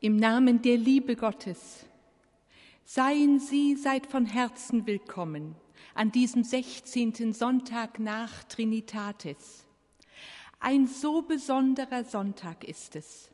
[0.00, 1.84] Im Namen der Liebe Gottes
[2.84, 5.56] seien Sie seit von Herzen willkommen
[5.92, 7.32] an diesem 16.
[7.32, 9.66] Sonntag nach Trinitatis.
[10.60, 13.32] Ein so besonderer Sonntag ist es.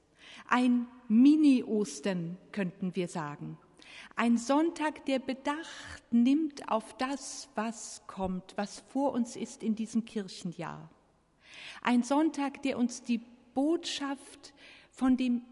[0.49, 3.59] Ein Mini-Ostern könnten wir sagen.
[4.17, 10.07] Ein Sonntag, der Bedacht nimmt auf das, was kommt, was vor uns ist in diesem
[10.07, 10.89] Kirchenjahr.
[11.83, 13.21] Ein Sonntag, der uns die
[13.53, 14.55] Botschaft
[14.91, 15.43] von dem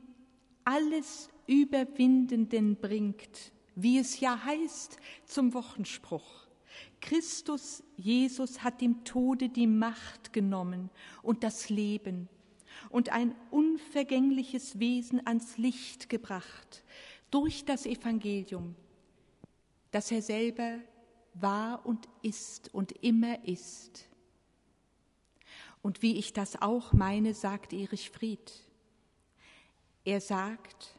[0.64, 6.46] alles Überwindenden bringt, wie es ja heißt zum Wochenspruch.
[7.00, 10.90] Christus Jesus hat dem Tode die Macht genommen
[11.22, 12.28] und das Leben
[12.90, 16.84] und ein unvergängliches Wesen ans Licht gebracht
[17.30, 18.74] durch das Evangelium,
[19.90, 20.78] das er selber
[21.34, 24.08] war und ist und immer ist.
[25.82, 28.52] Und wie ich das auch meine, sagt Erich Fried.
[30.04, 30.96] Er sagt,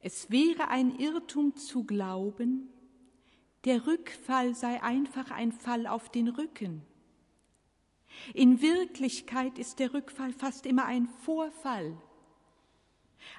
[0.00, 2.68] es wäre ein Irrtum zu glauben,
[3.64, 6.82] der Rückfall sei einfach ein Fall auf den Rücken.
[8.34, 11.96] In Wirklichkeit ist der Rückfall fast immer ein Vorfall,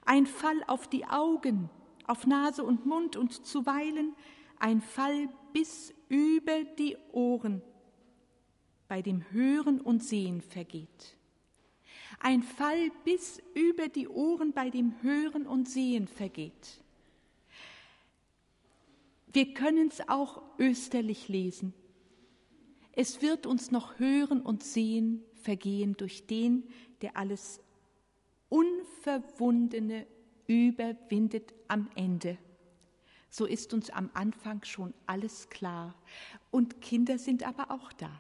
[0.06, 1.70] ein Fall auf die Augen,
[2.08, 4.16] auf Nase und Mund und zuweilen
[4.58, 7.62] ein Fall bis über die Ohren,
[8.88, 11.18] bei dem Hören und Sehen vergeht.
[12.24, 16.82] Ein Fall bis über die Ohren, bei dem Hören und Sehen vergeht.
[19.34, 21.74] Wir können es auch österlich lesen.
[22.94, 26.64] Es wird uns noch Hören und Sehen vergehen durch den,
[27.02, 27.60] der alles
[28.48, 30.08] Unverwundene
[30.48, 32.38] überwindet am Ende.
[33.30, 35.94] So ist uns am Anfang schon alles klar.
[36.52, 38.12] Und Kinder sind aber auch da,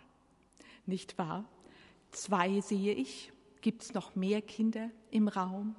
[0.85, 1.45] nicht wahr?
[2.11, 3.32] Zwei sehe ich.
[3.63, 5.77] Gibt es noch mehr Kinder im Raum?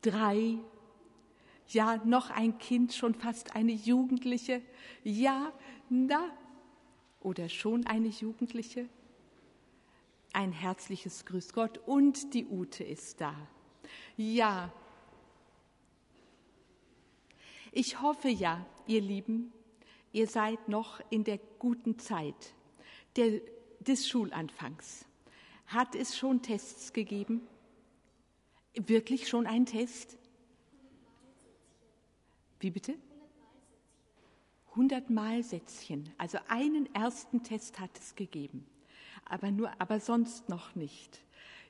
[0.00, 0.60] Drei
[1.70, 4.62] ja, noch ein Kind, schon fast eine Jugendliche,
[5.02, 5.52] ja,
[5.88, 6.30] na,
[7.18, 8.88] oder schon eine Jugendliche.
[10.32, 13.34] Ein herzliches Grüß Gott und die Ute ist da.
[14.16, 14.72] Ja,
[17.72, 19.52] ich hoffe ja, ihr Lieben,
[20.12, 22.54] ihr seid noch in der guten Zeit
[23.16, 23.40] der,
[23.80, 25.06] des Schulanfangs.
[25.66, 27.46] Hat es schon Tests gegeben?
[28.74, 30.16] Wirklich schon ein Test?
[32.60, 32.94] Wie bitte?
[34.70, 36.10] 100 Malsätzchen.
[36.18, 38.66] Also einen ersten Test hat es gegeben,
[39.24, 41.22] aber nur, aber sonst noch nicht.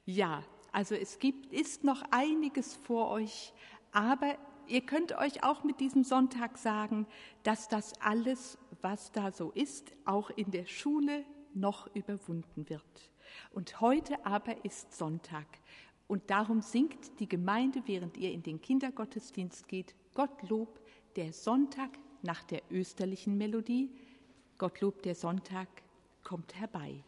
[0.05, 3.53] Ja, also es gibt, ist noch einiges vor euch,
[3.93, 4.37] aber
[4.67, 7.07] ihr könnt euch auch mit diesem Sonntag sagen,
[7.45, 11.25] dass das alles, was da so ist, auch in der Schule
[11.55, 13.11] noch überwunden wird.
[13.51, 15.47] Und heute aber ist Sonntag.
[16.09, 20.81] Und darum singt die Gemeinde, während ihr in den Kindergottesdienst geht, Gottlob,
[21.17, 21.91] der Sonntag
[22.23, 23.91] nach der österlichen Melodie.
[24.59, 25.69] Gottlob, der Sonntag
[26.23, 27.03] kommt herbei.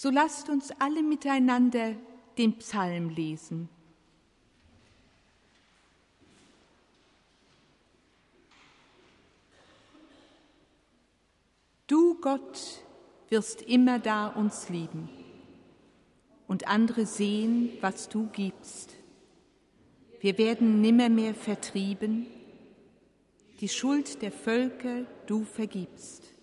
[0.00, 1.96] So lasst uns alle miteinander
[2.38, 3.68] den Psalm lesen.
[11.88, 12.84] Du, Gott,
[13.28, 15.08] wirst immer da uns lieben
[16.46, 18.94] und andere sehen, was du gibst.
[20.20, 22.28] Wir werden nimmermehr vertrieben,
[23.58, 26.37] die Schuld der Völker du vergibst.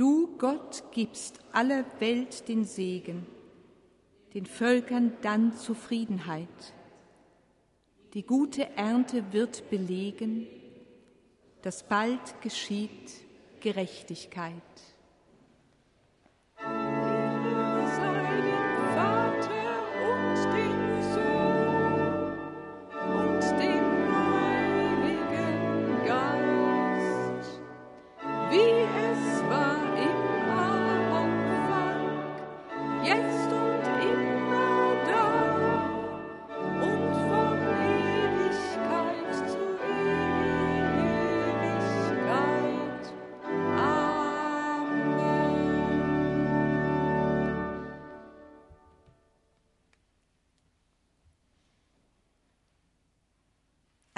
[0.00, 3.26] Du, Gott, gibst aller Welt den Segen,
[4.32, 6.48] den Völkern dann Zufriedenheit.
[8.14, 10.46] Die gute Ernte wird belegen,
[11.60, 13.12] dass bald geschieht
[13.60, 14.54] Gerechtigkeit.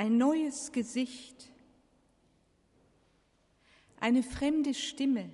[0.03, 1.49] Ein neues Gesicht,
[4.01, 5.31] eine fremde Stimme,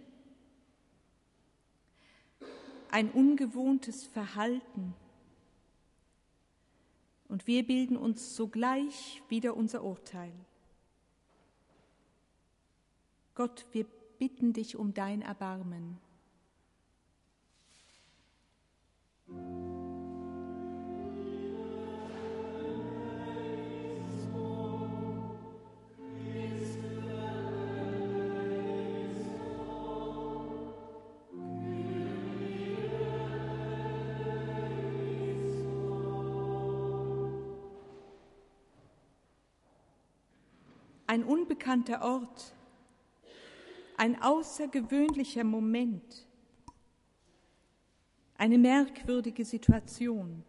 [2.91, 4.95] ein ungewohntes Verhalten.
[7.29, 10.35] Und wir bilden uns sogleich wieder unser Urteil.
[13.35, 13.87] Gott, wir
[14.19, 15.97] bitten dich um dein Erbarmen.
[41.09, 42.55] Ein unbekannter Ort,
[43.97, 46.27] ein außergewöhnlicher Moment,
[48.37, 50.45] eine merkwürdige Situation.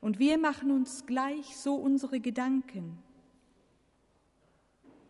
[0.00, 2.98] Und wir machen uns gleich so unsere Gedanken.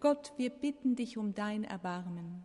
[0.01, 2.45] Gott, wir bitten dich um dein Erbarmen.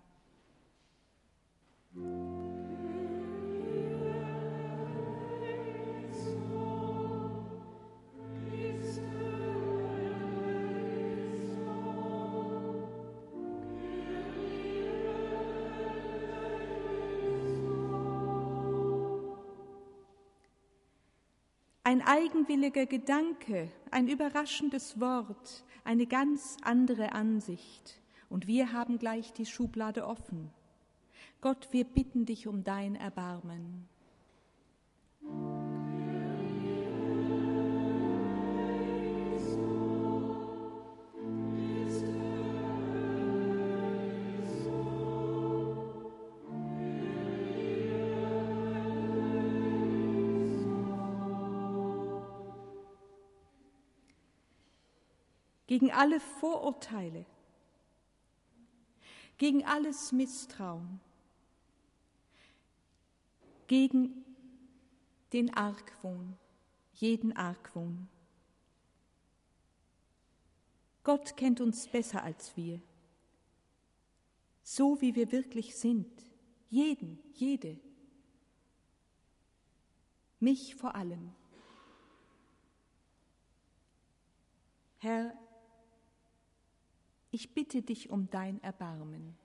[21.84, 28.00] Ein eigenwilliger Gedanke, ein überraschendes Wort, eine ganz andere Ansicht.
[28.30, 30.50] Und wir haben gleich die Schublade offen.
[31.42, 33.88] Gott, wir bitten dich um dein Erbarmen.
[55.74, 57.26] Gegen alle Vorurteile,
[59.40, 61.00] gegen alles Misstrauen,
[63.66, 64.24] gegen
[65.32, 66.38] den Argwohn,
[66.94, 68.08] jeden Argwohn.
[71.04, 72.80] Gott kennt uns besser als wir,
[74.62, 76.08] so wie wir wirklich sind,
[76.70, 77.80] jeden, jede,
[80.40, 81.34] mich vor allem.
[85.00, 85.36] Herr,
[87.34, 89.36] ich bitte dich um dein Erbarmen.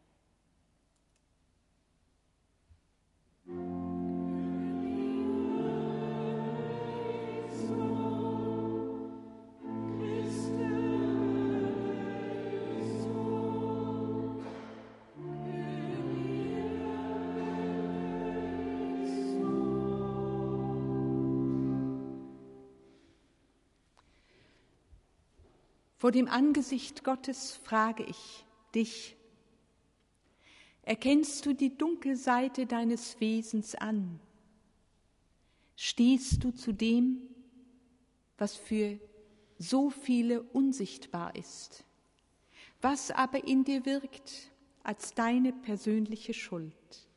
[25.99, 29.17] Vor dem Angesicht Gottes frage ich dich,
[30.83, 34.21] erkennst du die Dunkelseite deines Wesens an?
[35.75, 37.21] Stehst du zu dem,
[38.37, 39.01] was für
[39.59, 41.85] so viele unsichtbar ist,
[42.81, 44.53] was aber in dir wirkt
[44.85, 47.09] als deine persönliche Schuld?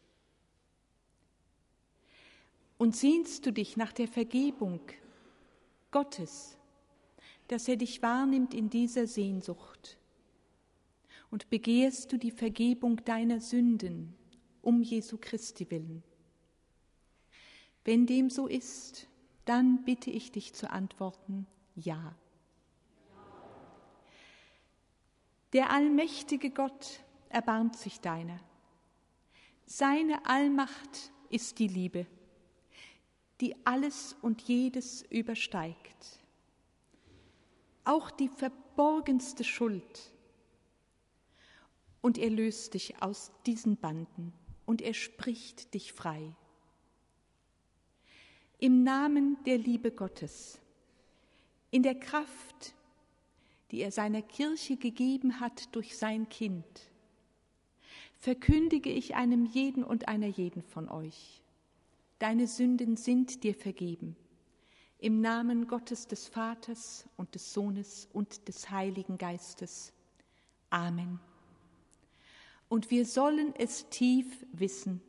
[2.79, 4.79] Und sehnst du dich nach der Vergebung
[5.91, 6.57] Gottes,
[7.51, 9.97] dass er dich wahrnimmt in dieser Sehnsucht.
[11.29, 14.15] Und begehst du die Vergebung deiner Sünden
[14.61, 16.01] um Jesu Christi willen?
[17.83, 19.09] Wenn dem so ist,
[19.43, 22.15] dann bitte ich dich zu antworten, ja.
[25.51, 28.39] Der allmächtige Gott erbarmt sich deiner.
[29.65, 32.07] Seine Allmacht ist die Liebe,
[33.41, 36.20] die alles und jedes übersteigt.
[37.83, 40.11] Auch die verborgenste Schuld.
[42.01, 44.33] Und er löst dich aus diesen Banden
[44.65, 46.35] und er spricht dich frei
[48.61, 50.59] im Namen der Liebe Gottes,
[51.71, 52.75] in der Kraft,
[53.71, 56.63] die er seiner Kirche gegeben hat durch sein Kind,
[58.19, 61.41] verkündige ich einem jeden und einer jeden von euch,
[62.19, 64.15] deine Sünden sind dir vergeben,
[65.01, 69.91] im Namen Gottes des Vaters und des Sohnes und des Heiligen Geistes.
[70.69, 71.19] Amen.
[72.69, 75.01] Und wir sollen es tief wissen,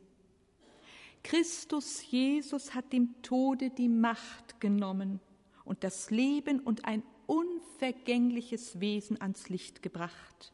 [1.23, 5.21] Christus Jesus hat dem Tode die Macht genommen
[5.63, 10.53] und das Leben und ein unvergängliches Wesen ans Licht gebracht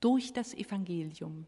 [0.00, 1.46] durch das Evangelium.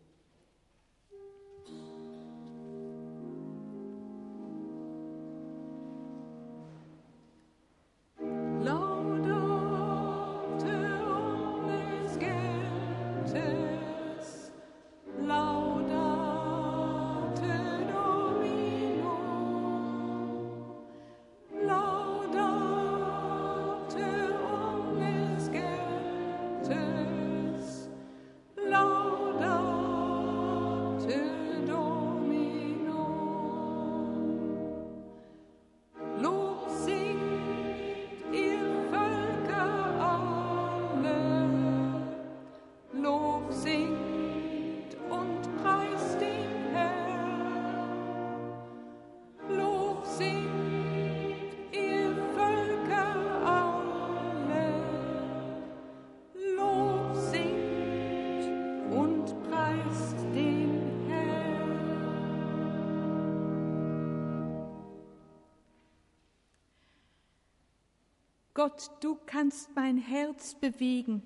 [68.74, 71.22] Gott, du kannst mein Herz bewegen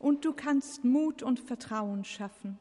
[0.00, 2.58] und du kannst Mut und Vertrauen schaffen.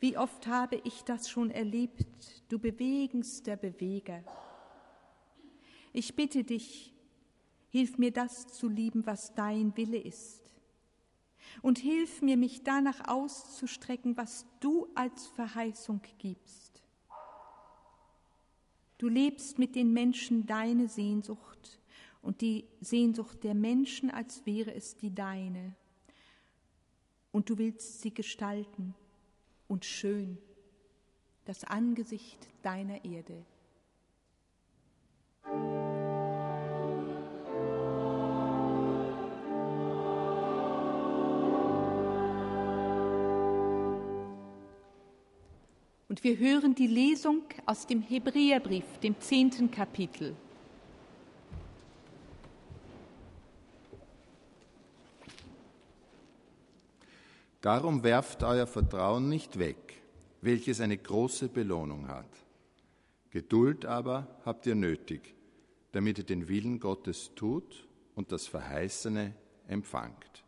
[0.00, 4.24] Wie oft habe ich das schon erlebt, du bewegendster Beweger.
[5.92, 6.92] Ich bitte dich,
[7.70, 10.42] hilf mir das zu lieben, was dein Wille ist.
[11.62, 16.82] Und hilf mir, mich danach auszustrecken, was du als Verheißung gibst.
[18.98, 21.78] Du lebst mit den Menschen deine Sehnsucht
[22.28, 25.74] und die Sehnsucht der Menschen, als wäre es die deine.
[27.32, 28.94] Und du willst sie gestalten
[29.66, 30.36] und schön,
[31.46, 33.46] das Angesicht deiner Erde.
[46.10, 50.36] Und wir hören die Lesung aus dem Hebräerbrief, dem zehnten Kapitel.
[57.60, 60.00] Darum werft euer Vertrauen nicht weg,
[60.40, 62.28] welches eine große Belohnung hat.
[63.30, 65.34] Geduld aber habt ihr nötig,
[65.92, 69.34] damit ihr den Willen Gottes tut und das Verheißene
[69.66, 70.44] empfangt.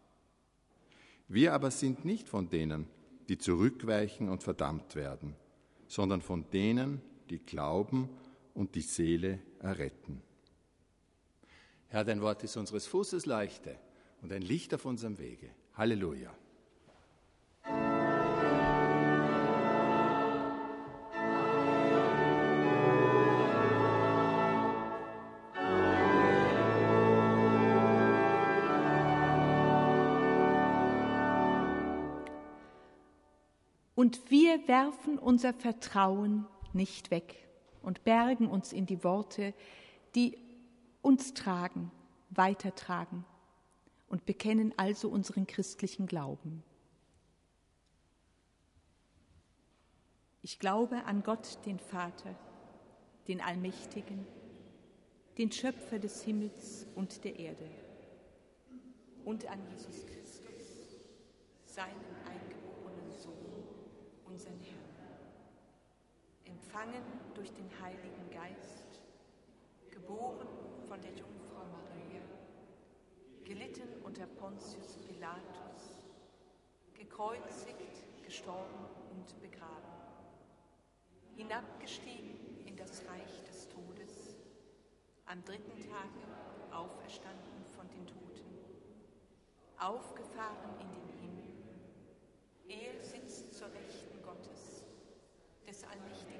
[1.29, 2.87] Wir aber sind nicht von denen,
[3.29, 5.37] die zurückweichen und verdammt werden,
[5.87, 8.09] sondern von denen, die glauben
[8.55, 10.23] und die Seele erretten.
[11.88, 13.77] Herr, dein Wort ist unseres Fußes Leichte
[14.23, 15.51] und ein Licht auf unserem Wege.
[15.75, 16.33] Halleluja.
[34.01, 37.47] Und wir werfen unser Vertrauen nicht weg
[37.83, 39.53] und bergen uns in die Worte,
[40.15, 40.39] die
[41.03, 41.91] uns tragen,
[42.31, 43.27] weitertragen
[44.09, 46.63] und bekennen also unseren christlichen Glauben.
[50.41, 52.35] Ich glaube an Gott, den Vater,
[53.29, 54.27] den Allmächtigen,
[55.37, 57.69] den Schöpfer des Himmels und der Erde
[59.27, 60.41] und an Jesus Christus,
[61.67, 62.11] seinen
[64.41, 64.79] unseren Herrn,
[66.70, 67.02] empfangen
[67.35, 69.00] durch den Heiligen Geist,
[69.90, 70.46] geboren
[70.87, 72.22] von der Jungfrau Maria,
[73.42, 76.06] gelitten unter Pontius Pilatus,
[76.94, 79.98] gekreuzigt, gestorben und begraben,
[81.35, 84.37] hinabgestiegen in das Reich des Todes,
[85.26, 88.46] am dritten Tage auferstanden von den Toten,
[89.76, 91.50] aufgefahren in den Himmel.
[92.68, 94.85] Er sitzt zur Rechten Gottes,
[95.70, 96.39] des allmächtigen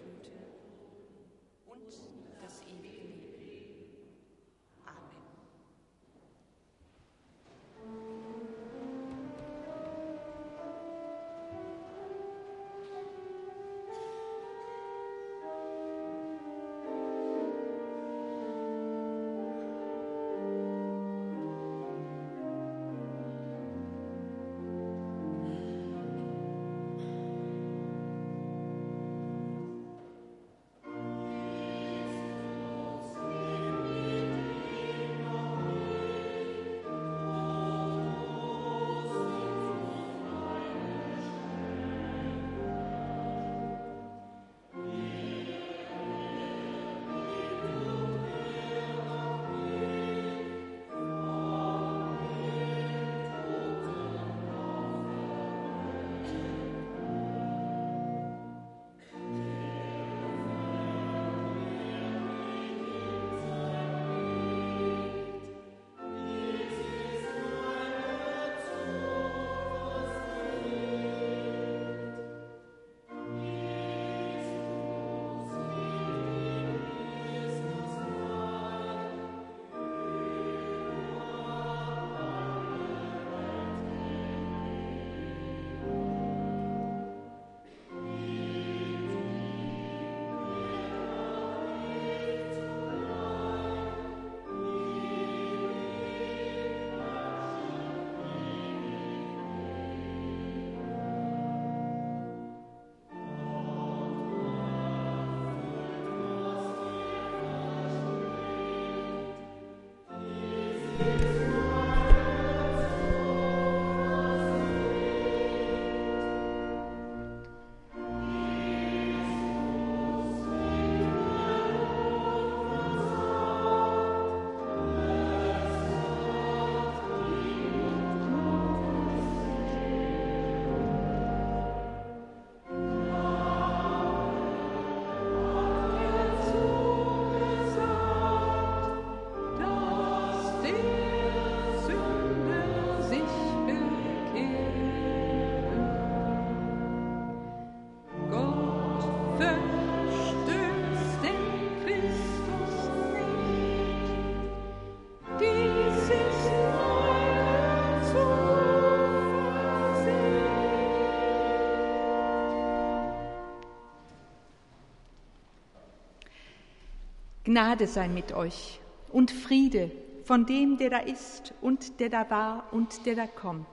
[167.51, 168.79] Gnade sei mit euch
[169.11, 169.91] und Friede
[170.23, 173.67] von dem, der da ist und der da war und der da kommt.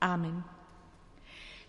[0.00, 0.42] Amen.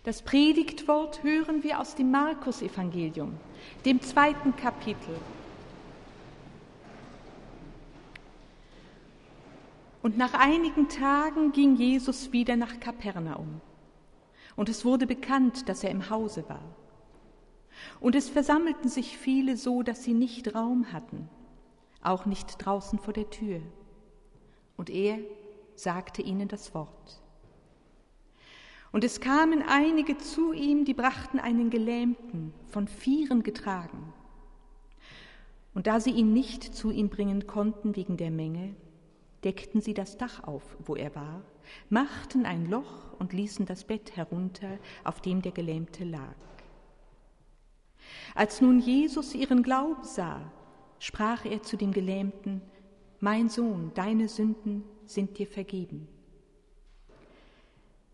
[0.04, 3.36] Das Predigtwort hören wir aus dem Markus-Evangelium,
[3.84, 5.14] dem zweiten Kapitel.
[10.00, 13.60] Und nach einigen Tagen ging Jesus wieder nach Kapernaum.
[14.56, 16.62] Und es wurde bekannt, dass er im Hause war.
[18.00, 21.28] Und es versammelten sich viele so, dass sie nicht Raum hatten,
[22.02, 23.60] auch nicht draußen vor der Tür.
[24.76, 25.18] Und er
[25.74, 27.22] sagte ihnen das Wort.
[28.90, 34.12] Und es kamen einige zu ihm, die brachten einen Gelähmten, von Vieren getragen.
[35.74, 38.74] Und da sie ihn nicht zu ihm bringen konnten wegen der Menge,
[39.44, 41.42] deckten sie das Dach auf, wo er war,
[41.90, 46.34] machten ein Loch und ließen das Bett herunter, auf dem der Gelähmte lag.
[48.38, 50.40] Als nun Jesus ihren Glauben sah,
[51.00, 52.62] sprach er zu dem Gelähmten,
[53.18, 56.06] Mein Sohn, deine Sünden sind dir vergeben.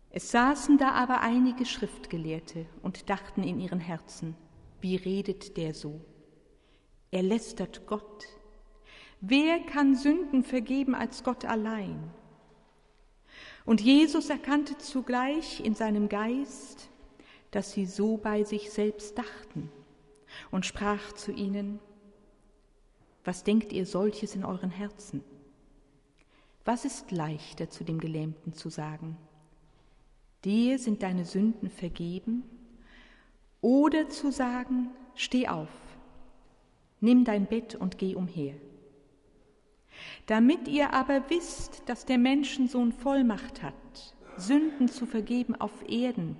[0.09, 4.35] Es saßen da aber einige Schriftgelehrte und dachten in ihren Herzen,
[4.81, 6.01] wie redet der so?
[7.11, 8.25] Er lästert Gott.
[9.21, 12.11] Wer kann Sünden vergeben als Gott allein?
[13.63, 16.89] Und Jesus erkannte zugleich in seinem Geist,
[17.51, 19.69] dass sie so bei sich selbst dachten
[20.51, 21.79] und sprach zu ihnen,
[23.23, 25.23] was denkt ihr solches in euren Herzen?
[26.63, 29.17] Was ist leichter zu dem Gelähmten zu sagen?
[30.43, 32.43] Dir sind deine Sünden vergeben?
[33.61, 35.69] Oder zu sagen, steh auf,
[37.01, 38.53] nimm dein Bett und geh umher.
[40.27, 46.37] Damit ihr aber wisst, dass der Menschensohn Vollmacht hat, Sünden zu vergeben auf Erden,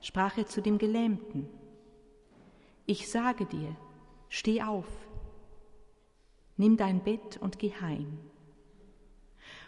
[0.00, 1.48] sprach er zu dem Gelähmten,
[2.86, 3.76] ich sage dir,
[4.28, 4.86] steh auf,
[6.56, 8.18] nimm dein Bett und geh heim.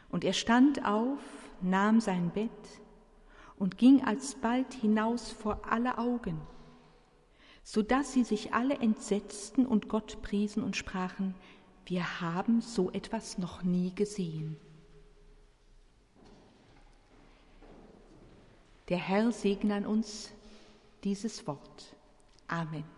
[0.08, 1.20] Und er stand auf,
[1.60, 2.50] nahm sein Bett
[3.56, 6.40] und ging alsbald hinaus vor alle Augen,
[7.62, 11.34] so dass sie sich alle entsetzten und Gott priesen und sprachen,
[11.86, 14.56] wir haben so etwas noch nie gesehen.
[18.88, 20.32] Der Herr segne an uns
[21.02, 21.96] dieses Wort.
[22.46, 22.95] Amen.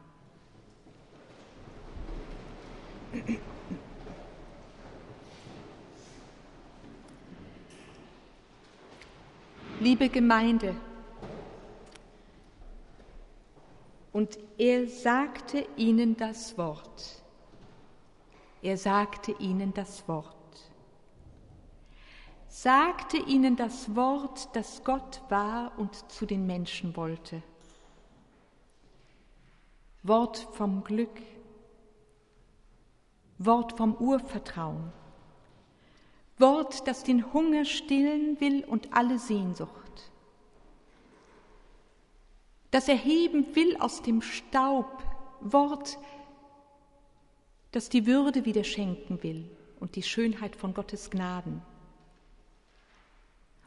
[9.80, 10.74] Liebe Gemeinde,
[14.12, 17.22] und er sagte ihnen das Wort.
[18.60, 20.34] Er sagte ihnen das Wort.
[22.48, 27.42] Sagte ihnen das Wort, das Gott war und zu den Menschen wollte.
[30.02, 31.22] Wort vom Glück,
[33.38, 34.92] Wort vom Urvertrauen,
[36.38, 40.10] Wort, das den Hunger stillen will und alle Sehnsucht,
[42.70, 45.02] das erheben will aus dem Staub,
[45.40, 45.98] Wort,
[47.72, 49.48] das die Würde wieder schenken will
[49.80, 51.62] und die Schönheit von Gottes Gnaden.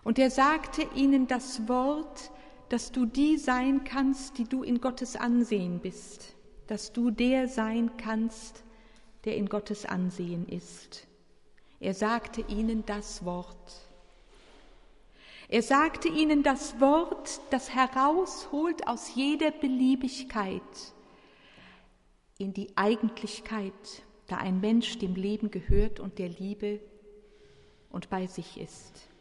[0.04, 2.32] Und er sagte ihnen das Wort,
[2.70, 6.36] dass du die sein kannst, die du in Gottes Ansehen bist,
[6.68, 8.64] dass du der sein kannst,
[9.26, 11.08] der in Gottes Ansehen ist.
[11.80, 13.82] Er sagte ihnen das Wort.
[15.48, 20.62] Er sagte ihnen das Wort, das herausholt aus jeder Beliebigkeit
[22.38, 23.74] in die Eigentlichkeit,
[24.28, 26.80] da ein Mensch dem Leben gehört und der Liebe
[27.90, 29.12] und bei sich ist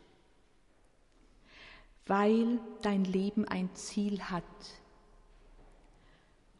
[2.11, 4.43] weil dein Leben ein Ziel hat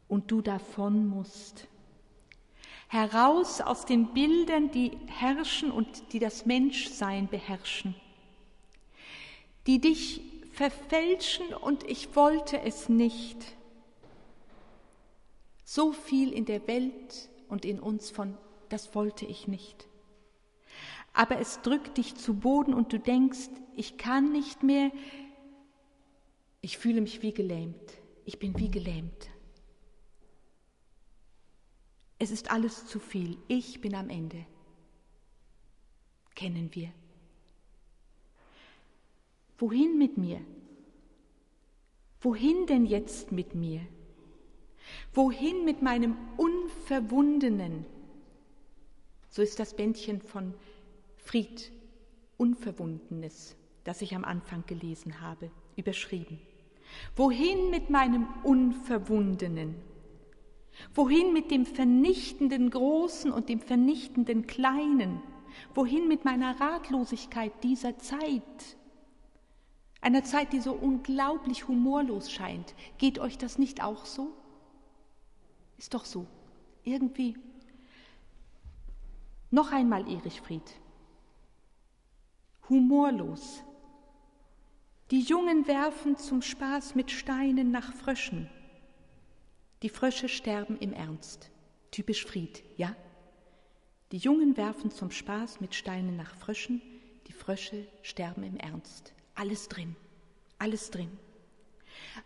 [0.07, 1.67] und du davon musst.
[2.91, 7.95] Heraus aus den Bildern, die herrschen und die das Menschsein beherrschen,
[9.65, 10.19] die dich
[10.51, 13.37] verfälschen und ich wollte es nicht.
[15.63, 19.87] So viel in der Welt und in uns von, das wollte ich nicht.
[21.13, 24.91] Aber es drückt dich zu Boden und du denkst, ich kann nicht mehr,
[26.59, 27.93] ich fühle mich wie gelähmt.
[28.25, 29.29] Ich bin wie gelähmt.
[32.21, 33.39] Es ist alles zu viel.
[33.47, 34.45] Ich bin am Ende.
[36.35, 36.91] Kennen wir.
[39.57, 40.39] Wohin mit mir?
[42.19, 43.81] Wohin denn jetzt mit mir?
[45.15, 47.87] Wohin mit meinem Unverwundenen?
[49.31, 50.53] So ist das Bändchen von
[51.17, 51.71] Fried,
[52.37, 56.39] Unverwundenes, das ich am Anfang gelesen habe, überschrieben.
[57.15, 59.89] Wohin mit meinem Unverwundenen?
[60.93, 65.21] Wohin mit dem vernichtenden Großen und dem vernichtenden Kleinen?
[65.73, 68.77] Wohin mit meiner Ratlosigkeit dieser Zeit?
[70.01, 72.73] Einer Zeit, die so unglaublich humorlos scheint.
[72.97, 74.33] Geht euch das nicht auch so?
[75.77, 76.25] Ist doch so.
[76.83, 77.37] Irgendwie.
[79.51, 80.79] Noch einmal Erich Fried.
[82.69, 83.63] Humorlos,
[85.11, 88.49] die Jungen werfen zum Spaß mit Steinen nach Fröschen.
[89.81, 91.49] Die Frösche sterben im Ernst.
[91.89, 92.95] Typisch Fried, ja?
[94.11, 96.81] Die Jungen werfen zum Spaß mit Steinen nach Fröschen.
[97.27, 99.13] Die Frösche sterben im Ernst.
[99.33, 99.95] Alles drin,
[100.59, 101.09] alles drin.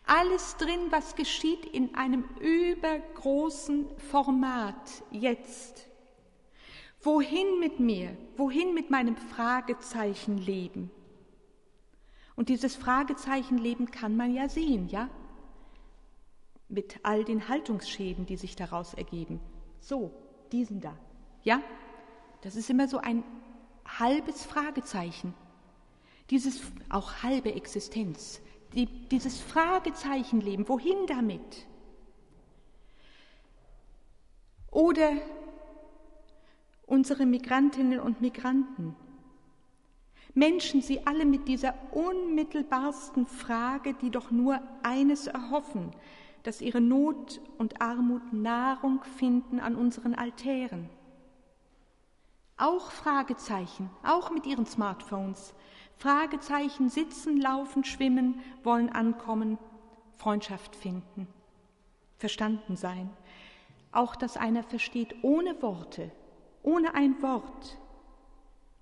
[0.05, 5.87] Alles drin, was geschieht in einem übergroßen Format jetzt.
[7.01, 8.17] Wohin mit mir?
[8.35, 10.91] Wohin mit meinem Fragezeichen leben?
[12.35, 15.09] Und dieses Fragezeichenleben kann man ja sehen, ja?
[16.67, 19.39] Mit all den Haltungsschäden, die sich daraus ergeben.
[19.79, 20.11] So,
[20.51, 20.97] diesen da.
[21.43, 21.61] Ja?
[22.41, 23.23] Das ist immer so ein
[23.85, 25.33] halbes Fragezeichen.
[26.29, 28.41] Dieses auch halbe Existenz.
[28.73, 31.67] Die, dieses Fragezeichenleben, wohin damit?
[34.71, 35.13] Oder
[36.85, 38.95] unsere Migrantinnen und Migranten,
[40.33, 45.91] Menschen, sie alle mit dieser unmittelbarsten Frage, die doch nur eines erhoffen,
[46.45, 50.91] dass ihre Not und Armut Nahrung finden an unseren Altären.
[52.55, 55.55] Auch Fragezeichen, auch mit ihren Smartphones.
[55.97, 59.57] Fragezeichen sitzen, laufen, schwimmen, wollen ankommen,
[60.17, 61.27] Freundschaft finden,
[62.19, 63.09] verstanden sein.
[63.91, 66.11] Auch dass einer versteht ohne Worte,
[66.61, 67.79] ohne ein Wort.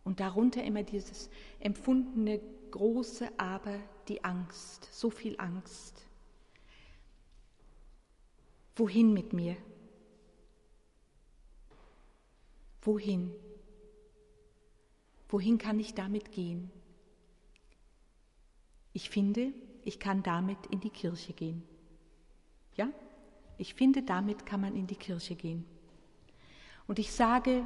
[0.04, 1.30] Und darunter immer dieses
[1.62, 6.06] empfundene große Aber, die Angst, so viel Angst.
[8.76, 9.56] Wohin mit mir?
[12.82, 13.32] Wohin?
[15.30, 16.72] Wohin kann ich damit gehen?
[18.94, 21.64] Ich finde, ich kann damit in die Kirche gehen.
[22.76, 22.90] Ja?
[23.58, 25.66] Ich finde, damit kann man in die Kirche gehen.
[26.88, 27.66] Und ich sage,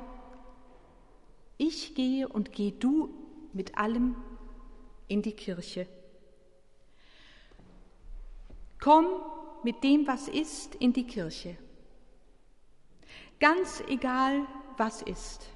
[1.57, 3.09] ich gehe und geh du
[3.53, 4.15] mit allem
[5.07, 5.87] in die Kirche.
[8.79, 9.05] Komm
[9.63, 11.57] mit dem, was ist, in die Kirche.
[13.39, 15.47] Ganz egal, was ist.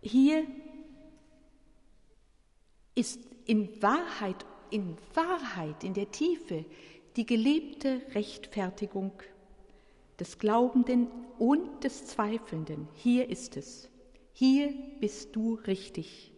[0.00, 0.44] Hier
[2.94, 6.64] ist in Wahrheit, in Wahrheit, in der Tiefe
[7.16, 9.12] die gelebte Rechtfertigung
[10.18, 11.08] des Glaubenden
[11.38, 12.88] und des Zweifelnden.
[12.94, 13.88] Hier ist es.
[14.32, 16.32] Hier bist du richtig.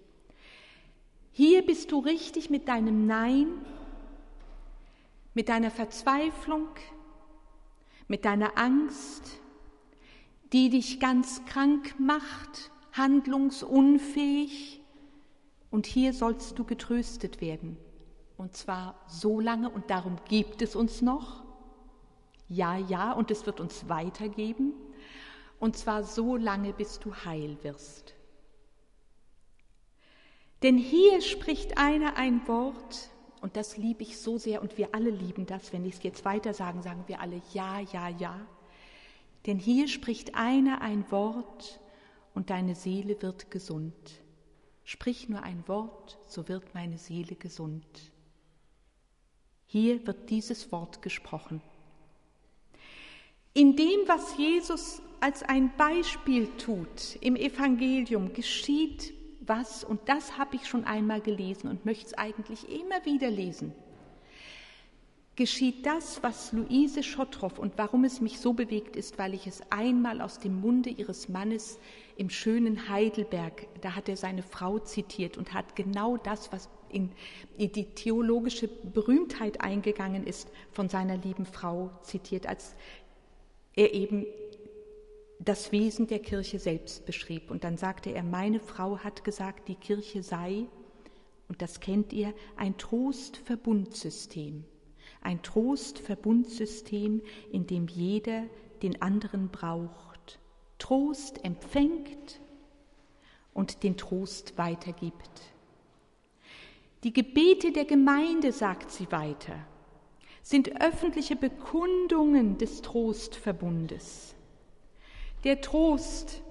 [1.33, 3.47] Hier bist du richtig mit deinem Nein,
[5.35, 6.69] mit deiner Verzweiflung,
[8.09, 9.41] mit deiner Angst,
[10.53, 14.81] die dich ganz krank macht, handlungsunfähig.
[15.71, 17.77] Und hier sollst du getröstet werden.
[18.37, 21.43] Und zwar so lange, und darum gibt es uns noch.
[22.49, 24.73] Ja, ja, und es wird uns weitergeben.
[25.59, 28.15] Und zwar so lange, bis du heil wirst.
[30.63, 33.11] Denn hier spricht einer ein Wort,
[33.45, 35.71] und das liebe ich so sehr, und wir alle lieben das.
[35.71, 38.41] Wenn ich es jetzt weiter sagen, sagen wir alle ja, ja, ja.
[39.45, 41.79] Denn hier spricht einer ein Wort,
[42.33, 43.93] und deine Seele wird gesund.
[44.83, 47.85] Sprich nur ein Wort, so wird meine Seele gesund.
[49.67, 51.61] Hier wird dieses Wort gesprochen.
[53.53, 59.13] In dem, was Jesus als ein Beispiel tut im Evangelium, geschieht
[59.47, 63.73] was, und das habe ich schon einmal gelesen und möchte es eigentlich immer wieder lesen,
[65.37, 69.63] geschieht das, was Luise Schottroff und warum es mich so bewegt ist, weil ich es
[69.71, 71.79] einmal aus dem Munde ihres Mannes
[72.17, 77.11] im schönen Heidelberg, da hat er seine Frau zitiert und hat genau das, was in,
[77.59, 82.77] die theologische Berühmtheit eingegangen ist, von seiner lieben Frau zitiert, als
[83.75, 84.27] er eben
[85.39, 87.51] das Wesen der Kirche selbst beschrieb.
[87.51, 90.67] Und dann sagte er, meine Frau hat gesagt, die Kirche sei,
[91.49, 94.65] und das kennt ihr, ein Trostverbundsystem.
[95.21, 98.45] Ein Trostverbundsystem, in dem jeder
[98.83, 100.39] den anderen braucht,
[100.79, 102.41] Trost empfängt
[103.55, 105.55] und den Trost weitergibt.
[107.05, 109.55] Die Gebete der Gemeinde, sagt sie weiter,
[110.43, 114.35] sind öffentliche Bekundungen des Trostverbundes.
[115.45, 116.43] Der Trost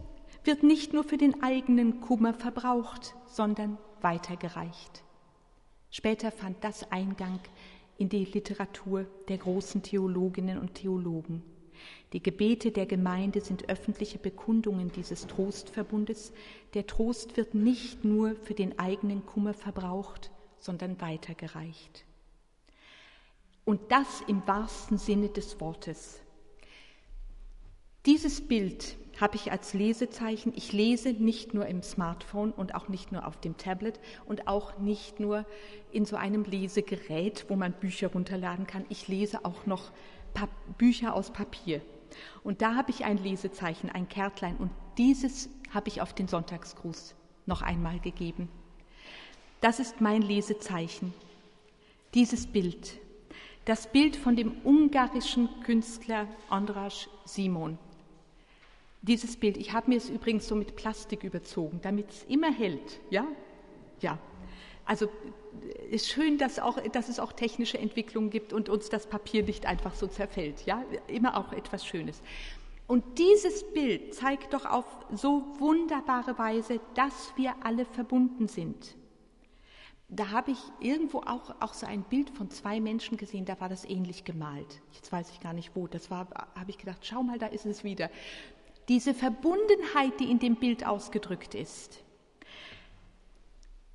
[0.44, 5.04] wird nicht nur für den eigenen Kummer verbraucht, sondern weitergereicht.
[5.90, 7.40] Später fand das Eingang
[7.98, 11.42] in die Literatur der großen Theologinnen und Theologen.
[12.14, 16.32] Die Gebete der Gemeinde sind öffentliche Bekundungen dieses Trostverbundes.
[16.76, 20.30] Der Trost wird nicht nur für den eigenen Kummer verbraucht,
[20.60, 22.06] sondern weitergereicht.
[23.66, 26.23] Und das im wahrsten Sinne des Wortes.
[28.06, 30.52] Dieses Bild habe ich als Lesezeichen.
[30.58, 34.78] Ich lese nicht nur im Smartphone und auch nicht nur auf dem Tablet und auch
[34.78, 35.46] nicht nur
[35.94, 38.86] in so einem Lesegerät, wo man Bücher runterladen kann.
[38.90, 39.92] Ich lese auch noch
[40.34, 41.82] pa Bücher aus Papier.
[42.44, 44.58] Und da habe ich ein Lesezeichen, ein Kärtlein.
[44.58, 48.50] Und dieses habe ich auf den Sonntagsgruß noch einmal gegeben.
[49.62, 51.14] Das ist mein Lesezeichen.
[52.14, 53.00] Dieses Bild.
[53.64, 57.78] Das Bild von dem ungarischen Künstler Andras Simon.
[59.04, 63.02] Dieses Bild, ich habe mir es übrigens so mit Plastik überzogen, damit es immer hält.
[63.10, 63.28] Ja?
[64.00, 64.18] Ja.
[64.86, 65.10] Also
[65.92, 69.66] ist schön, dass, auch, dass es auch technische Entwicklungen gibt und uns das Papier nicht
[69.66, 70.66] einfach so zerfällt.
[70.66, 70.84] Ja?
[71.08, 72.22] Immer auch etwas Schönes.
[72.88, 78.96] Und dieses Bild zeigt doch auf so wunderbare Weise, dass wir alle verbunden sind.
[80.10, 83.68] Da habe ich irgendwo auch, auch so ein Bild von zwei Menschen gesehen, da war
[83.68, 84.82] das ähnlich gemalt.
[84.94, 85.88] Jetzt weiß ich gar nicht wo.
[85.88, 88.10] Das war, habe ich gedacht, schau mal, da ist es wieder
[88.90, 92.04] diese Verbundenheit, die in dem Bild ausgedrückt ist,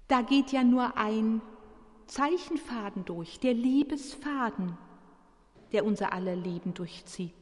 [0.08, 1.42] da geht ja nur ein
[2.06, 4.78] Zeichenfaden durch, der Liebesfaden,
[5.72, 7.34] der unser aller Leben durchzieht.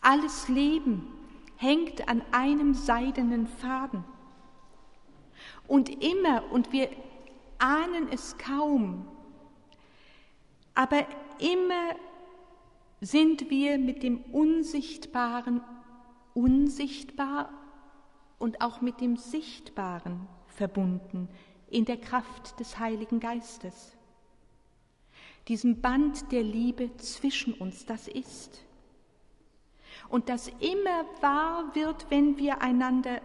[0.00, 1.08] Alles Leben,
[1.56, 4.04] hängt an einem seidenen Faden.
[5.66, 6.88] Und immer, und wir
[7.58, 9.06] ahnen es kaum,
[10.74, 11.04] aber
[11.40, 11.96] immer
[13.00, 15.60] sind wir mit dem Unsichtbaren
[16.38, 17.50] unsichtbar
[18.38, 21.28] und auch mit dem Sichtbaren verbunden
[21.68, 23.96] in der Kraft des Heiligen Geistes.
[25.48, 28.64] Diesem Band der Liebe zwischen uns, das ist.
[30.08, 33.20] Und das immer wahr wird, wenn wir einander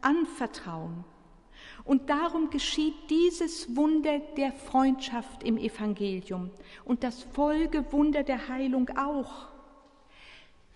[0.00, 1.04] anvertrauen.
[1.84, 6.50] Und darum geschieht dieses Wunder der Freundschaft im Evangelium
[6.86, 9.48] und das Folgewunder der Heilung auch.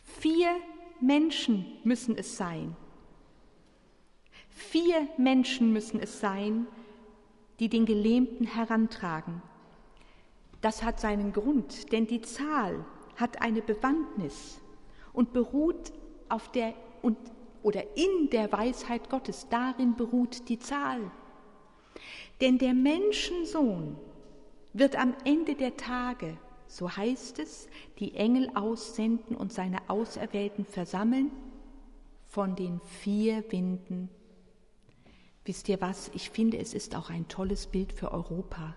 [0.02, 0.54] Vier
[1.00, 2.76] Menschen müssen es sein.
[4.48, 6.66] Vier Menschen müssen es sein,
[7.60, 9.42] die den Gelähmten herantragen.
[10.60, 12.84] Das hat seinen Grund, denn die Zahl
[13.16, 14.60] hat eine Bewandtnis
[15.12, 15.92] und beruht
[16.28, 17.16] auf der und,
[17.62, 19.46] oder in der Weisheit Gottes.
[19.48, 21.10] Darin beruht die Zahl.
[22.40, 23.96] Denn der Menschensohn
[24.72, 26.36] wird am Ende der Tage,
[26.68, 31.32] so heißt es, die Engel aussenden und seine Auserwählten versammeln
[32.26, 34.10] von den vier Winden
[35.48, 36.10] Wisst ihr was?
[36.12, 38.76] Ich finde, es ist auch ein tolles Bild für Europa.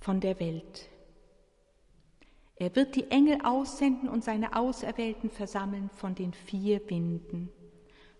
[0.00, 0.88] Von der Welt.
[2.56, 7.48] Er wird die Engel aussenden und seine Auserwählten versammeln von den vier Winden,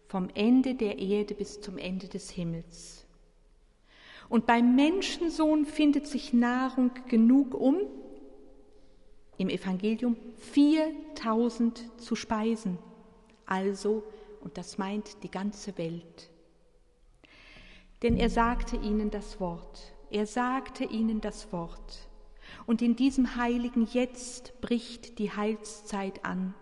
[0.06, 3.03] vom Ende der Erde bis zum Ende des Himmels.
[4.28, 7.76] Und beim Menschensohn findet sich Nahrung genug, um
[9.36, 12.78] im Evangelium 4000 zu speisen,
[13.46, 14.04] also
[14.40, 16.30] und das meint die ganze Welt.
[18.02, 22.08] Denn er sagte ihnen das Wort, er sagte ihnen das Wort.
[22.66, 26.54] Und in diesem heiligen Jetzt bricht die Heilszeit an.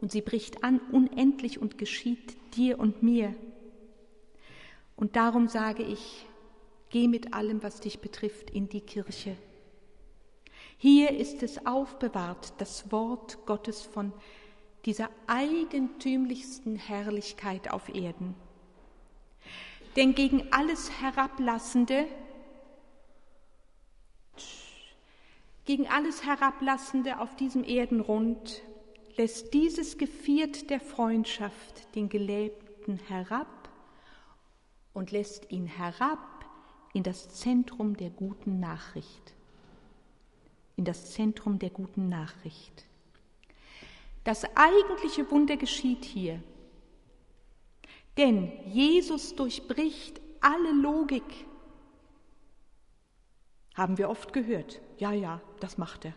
[0.00, 3.34] Und sie bricht an unendlich und geschieht dir und mir.
[4.96, 6.26] Und darum sage ich,
[6.92, 9.36] geh mit allem, was dich betrifft, in die Kirche.
[10.76, 14.12] Hier ist es aufbewahrt, das Wort Gottes von
[14.84, 18.34] dieser eigentümlichsten Herrlichkeit auf Erden.
[19.96, 22.06] Denn gegen alles Herablassende,
[25.64, 28.62] gegen alles Herablassende auf diesem Erdenrund
[29.16, 33.68] lässt dieses Geviert der Freundschaft den Gelähmten herab
[34.94, 36.31] und lässt ihn herab
[36.92, 39.34] in das Zentrum der guten Nachricht.
[40.76, 42.84] In das Zentrum der guten Nachricht.
[44.24, 46.42] Das eigentliche Wunder geschieht hier.
[48.16, 51.46] Denn Jesus durchbricht alle Logik.
[53.74, 54.80] Haben wir oft gehört.
[54.98, 56.12] Ja, ja, das macht er.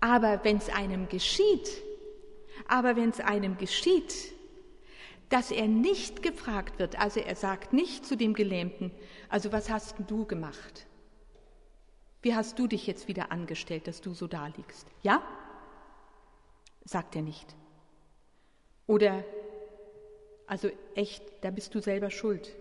[0.00, 1.82] Aber wenn es einem geschieht,
[2.66, 4.32] aber wenn es einem geschieht,
[5.28, 8.90] dass er nicht gefragt wird, also er sagt nicht zu dem Gelähmten,
[9.28, 10.86] also was hast du gemacht?
[12.22, 14.88] Wie hast du dich jetzt wieder angestellt, dass du so da liegst?
[15.02, 15.22] Ja?
[16.84, 17.54] sagt er nicht.
[18.86, 19.22] Oder,
[20.46, 22.56] also echt, da bist du selber schuld.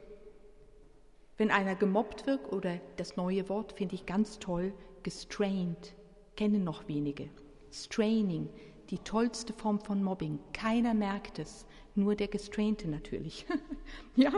[1.38, 5.95] Wenn einer gemobbt wird, oder das neue Wort finde ich ganz toll, gestrained,
[6.36, 7.30] kennen noch wenige.
[7.72, 8.49] Straining,
[8.89, 10.39] die tollste Form von Mobbing.
[10.51, 11.65] Keiner merkt es,
[11.98, 13.45] nur der Gestrainte natürlich.
[14.16, 14.32] ja,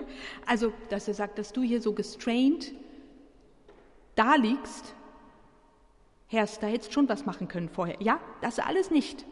[0.46, 2.74] also, dass er sagt, dass du hier so gestrained
[4.16, 4.96] da liegst,
[6.28, 8.02] Herrst, da hättest schon was machen können vorher.
[8.02, 9.26] Ja, das alles nicht.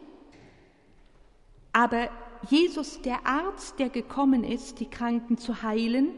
[1.72, 2.10] Aber
[2.48, 6.10] Jesus, der Arzt, der gekommen ist, die Kranken zu heilen,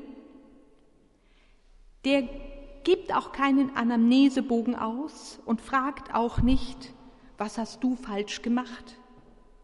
[2.05, 2.23] der
[2.85, 6.95] gibt auch keinen Anamnesebogen aus und fragt auch nicht,
[7.37, 9.00] was hast du falsch gemacht?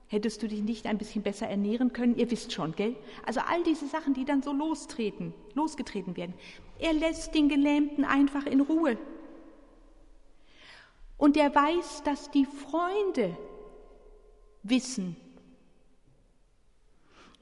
[0.08, 2.16] Hättest du dich nicht ein bisschen besser ernähren können?
[2.16, 2.94] Ihr wisst schon, gell?
[3.24, 6.34] Also all diese Sachen, die dann so lostreten, losgetreten werden.
[6.78, 8.98] Er lässt den Gelähmten einfach in Ruhe.
[11.16, 13.36] Und er weiß, dass die Freunde
[14.62, 15.16] wissen,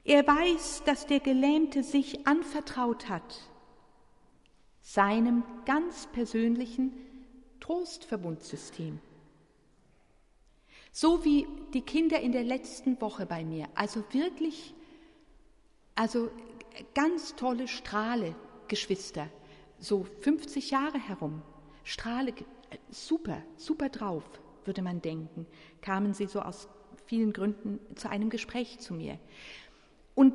[0.03, 3.41] er weiß, dass der Gelähmte sich anvertraut hat,
[4.81, 6.93] seinem ganz persönlichen
[7.59, 8.99] Trostverbundsystem.
[10.97, 14.73] So wie die Kinder in der letzten Woche bei mir, also wirklich,
[15.93, 16.31] also
[16.93, 18.33] ganz tolle Strahle,
[18.69, 19.27] Geschwister,
[19.77, 21.41] so 50 Jahre herum,
[21.83, 22.33] Strahle,
[22.89, 24.23] super, super drauf,
[24.63, 25.45] würde man denken,
[25.81, 26.69] kamen sie so aus
[27.07, 29.19] vielen Gründen zu einem Gespräch zu mir.
[30.15, 30.33] Und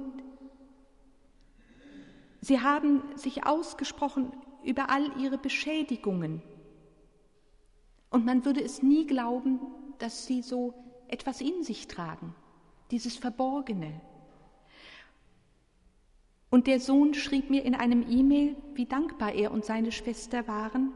[2.43, 4.31] sie haben sich ausgesprochen
[4.63, 6.43] über all ihre Beschädigungen.
[8.11, 9.59] Und man würde es nie glauben,
[10.01, 10.75] dass sie so
[11.09, 12.35] etwas in sich tragen,
[12.91, 14.01] dieses Verborgene.
[16.51, 20.93] Und der Sohn schrieb mir in einem E-Mail, wie dankbar er und seine Schwester waren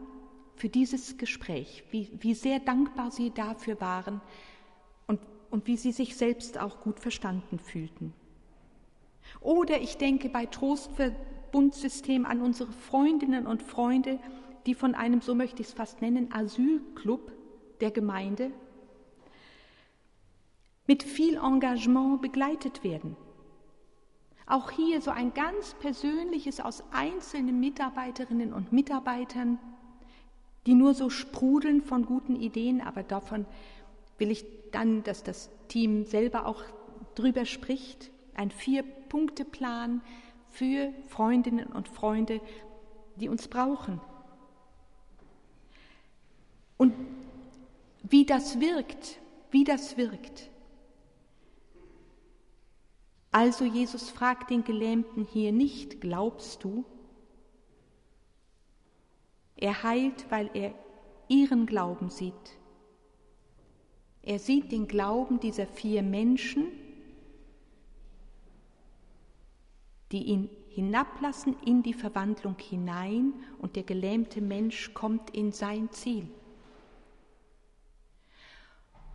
[0.56, 4.20] für dieses Gespräch, wie, wie sehr dankbar sie dafür waren
[5.06, 8.12] und, und wie sie sich selbst auch gut verstanden fühlten.
[9.40, 14.18] Oder ich denke bei Trostverbundsystem an unsere Freundinnen und Freunde,
[14.66, 17.32] die von einem, so möchte ich es fast nennen, Asylclub
[17.80, 18.50] der Gemeinde
[20.86, 23.16] mit viel Engagement begleitet werden.
[24.46, 29.58] Auch hier so ein ganz persönliches aus einzelnen Mitarbeiterinnen und Mitarbeitern,
[30.66, 33.46] die nur so sprudeln von guten Ideen, aber davon
[34.18, 36.62] will ich dann, dass das Team selber auch
[37.14, 40.02] drüber spricht, ein Vier-Punkte-Plan
[40.50, 42.40] für Freundinnen und Freunde,
[43.16, 44.00] die uns brauchen.
[46.76, 46.92] Und
[48.02, 49.20] wie das wirkt,
[49.50, 50.50] wie das wirkt.
[53.34, 56.84] Also Jesus fragt den Gelähmten hier nicht, glaubst du?
[59.56, 60.72] Er heilt, weil er
[61.26, 62.32] ihren Glauben sieht.
[64.22, 66.68] Er sieht den Glauben dieser vier Menschen,
[70.12, 76.28] die ihn hinablassen in die Verwandlung hinein und der gelähmte Mensch kommt in sein Ziel.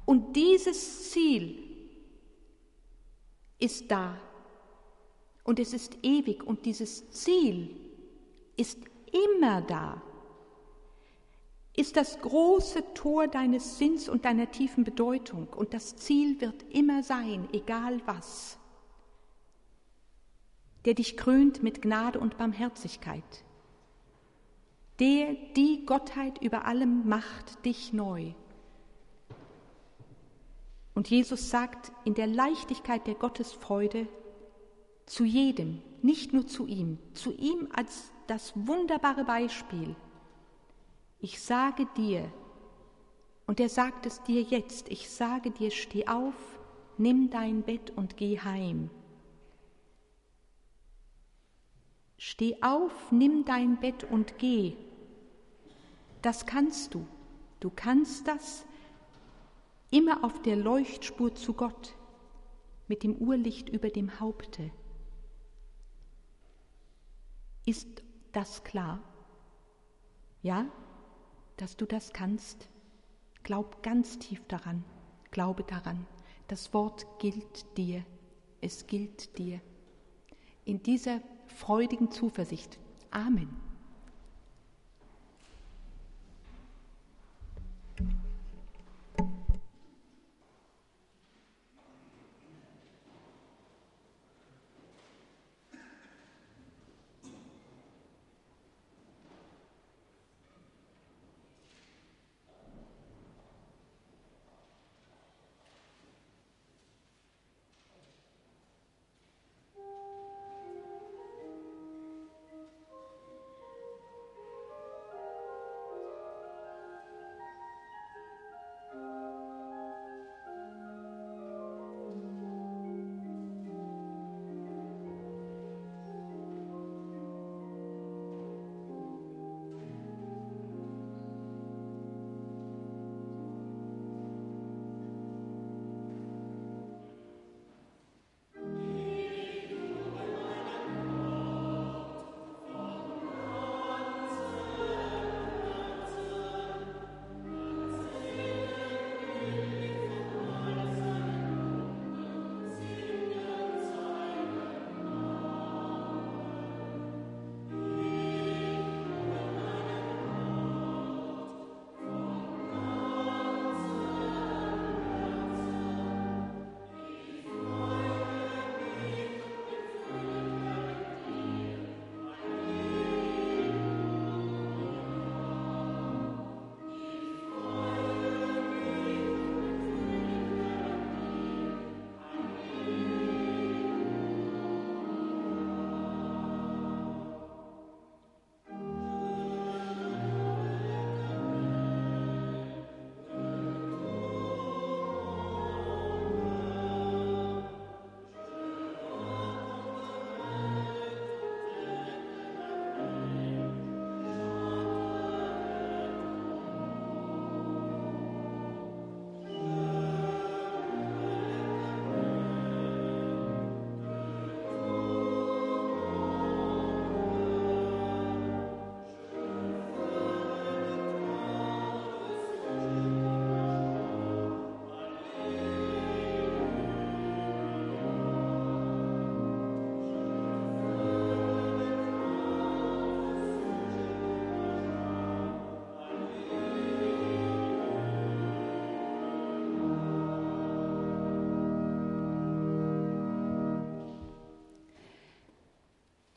[0.03, 1.68] Und dieses Ziel
[3.59, 4.17] ist da.
[5.43, 7.75] Und es ist ewig und dieses Ziel
[8.55, 8.77] ist
[9.33, 10.01] immer da,
[11.75, 15.47] ist das große Tor deines Sinns und deiner tiefen Bedeutung.
[15.55, 18.57] Und das Ziel wird immer sein, egal was,
[20.85, 23.23] der dich krönt mit Gnade und Barmherzigkeit,
[24.99, 28.33] der die Gottheit über allem macht dich neu
[30.99, 34.05] und Jesus sagt in der Leichtigkeit der Gottesfreude
[35.05, 39.95] zu jedem, nicht nur zu ihm, zu ihm als das wunderbare Beispiel.
[41.21, 42.29] Ich sage dir,
[43.47, 46.35] und er sagt es dir jetzt, ich sage dir, steh auf,
[46.97, 48.89] nimm dein Bett und geh heim.
[52.17, 54.75] Steh auf, nimm dein Bett und geh.
[56.21, 57.07] Das kannst du.
[57.61, 58.65] Du kannst das,
[59.91, 61.95] immer auf der Leuchtspur zu Gott,
[62.87, 64.71] mit dem Urlicht über dem Haupte.
[67.65, 69.03] Ist das klar?
[70.41, 70.65] Ja,
[71.57, 72.69] dass du das kannst?
[73.43, 74.83] Glaub ganz tief daran,
[75.31, 76.05] glaube daran.
[76.47, 78.03] Das Wort gilt dir,
[78.61, 79.61] es gilt dir.
[80.65, 82.79] In dieser freudigen Zuversicht.
[83.11, 83.68] Amen.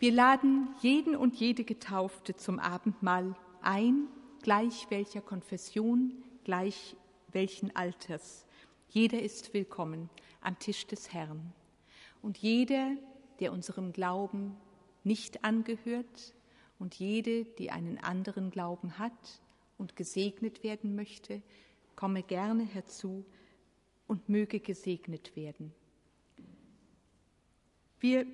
[0.02, 4.08] Wir laden jeden und jede Getaufte zum Abendmahl ein,
[4.42, 6.96] gleich welcher Konfession, gleich
[7.30, 8.44] welchen Alters.
[8.88, 11.52] Jeder ist willkommen am Tisch des Herrn.
[12.20, 12.96] Und jeder,
[13.38, 14.56] der unserem Glauben
[15.04, 16.34] nicht angehört
[16.80, 19.40] und jede, die einen anderen Glauben hat
[19.78, 21.42] und gesegnet werden möchte,
[21.94, 23.24] komme gerne herzu
[24.08, 25.72] und möge gesegnet werden.
[28.00, 28.26] Wir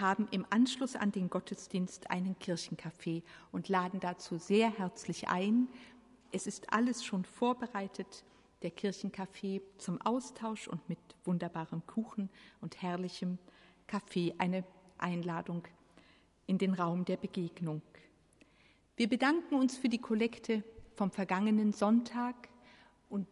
[0.00, 3.22] haben im Anschluss an den Gottesdienst einen Kirchencafé
[3.52, 5.68] und laden dazu sehr herzlich ein.
[6.32, 8.24] Es ist alles schon vorbereitet,
[8.62, 12.30] der Kirchencafé zum Austausch und mit wunderbarem Kuchen
[12.60, 13.38] und herrlichem
[13.86, 14.64] Kaffee, eine
[14.98, 15.62] Einladung
[16.46, 17.82] in den Raum der Begegnung.
[18.96, 20.62] Wir bedanken uns für die Kollekte
[20.96, 22.48] vom vergangenen Sonntag
[23.08, 23.26] und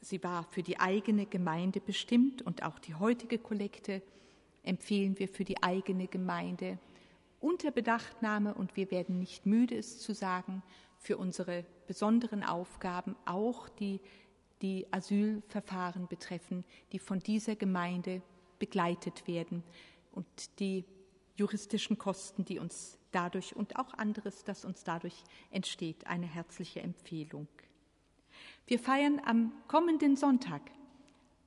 [0.00, 4.02] sie war für die eigene Gemeinde bestimmt und auch die heutige Kollekte
[4.62, 6.78] empfehlen wir für die eigene Gemeinde
[7.40, 10.62] unter Bedachtnahme und wir werden nicht müde, es zu sagen,
[10.98, 14.00] für unsere besonderen Aufgaben, auch die,
[14.62, 18.22] die Asylverfahren betreffen, die von dieser Gemeinde
[18.58, 19.62] begleitet werden
[20.12, 20.26] und
[20.58, 20.84] die
[21.36, 27.46] juristischen Kosten, die uns dadurch und auch anderes, das uns dadurch entsteht, eine herzliche Empfehlung.
[28.66, 30.60] Wir feiern am kommenden Sonntag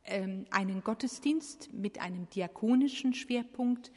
[0.03, 3.91] einen Gottesdienst mit einem diakonischen Schwerpunkt,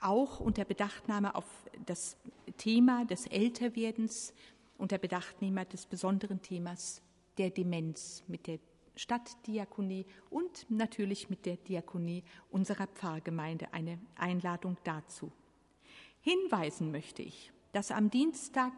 [0.00, 1.46] auch unter Bedachtnahme auf
[1.84, 2.16] das
[2.58, 4.34] Thema des Älterwerdens,
[4.78, 7.02] unter Bedachtnahme des besonderen Themas
[7.38, 8.58] der Demenz mit der
[8.94, 15.30] Stadtdiakonie und natürlich mit der Diakonie unserer Pfarrgemeinde eine Einladung dazu.
[16.22, 18.72] Hinweisen möchte ich, dass am Dienstag,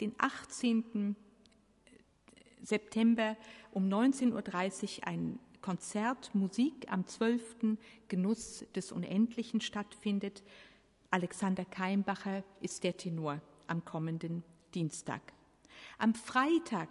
[0.00, 1.16] den 18.
[2.62, 3.36] September
[3.72, 7.76] um 19.30 Uhr ein Konzert Musik am 12.
[8.08, 10.42] Genuss des Unendlichen stattfindet.
[11.10, 14.44] Alexander Keimbacher ist der Tenor am kommenden
[14.74, 15.20] Dienstag.
[15.98, 16.88] Am Freitag,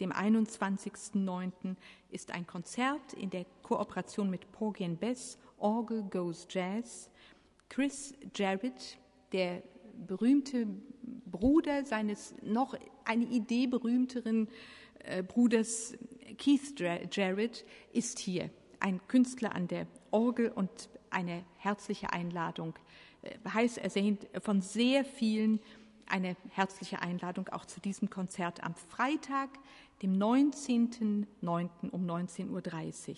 [0.00, 1.76] dem 21.09.,
[2.10, 7.10] ist ein Konzert in der Kooperation mit Porgy Bess, Orgel Goes Jazz.
[7.68, 8.98] Chris Jarrett,
[9.32, 9.62] der
[10.06, 10.66] berühmte
[11.26, 14.48] Bruder seines noch eine Idee berühmteren
[15.04, 15.94] äh, Bruders
[16.38, 18.50] Keith Jarrett ist hier,
[18.80, 22.74] ein Künstler an der Orgel und eine herzliche Einladung,
[23.22, 25.60] äh, heiß ersehnt von sehr vielen,
[26.06, 29.48] eine herzliche Einladung auch zu diesem Konzert am Freitag,
[30.02, 31.90] dem 19.09.
[31.90, 33.16] um 19.30 Uhr.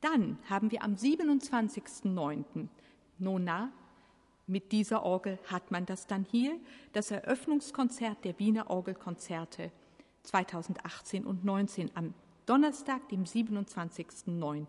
[0.00, 2.68] Dann haben wir am 27.09.
[3.18, 3.72] Nona.
[4.46, 6.58] Mit dieser Orgel hat man das dann hier,
[6.92, 9.70] das Eröffnungskonzert der Wiener Orgelkonzerte
[10.22, 12.14] 2018 und 19 am
[12.46, 14.66] Donnerstag, dem 27.09.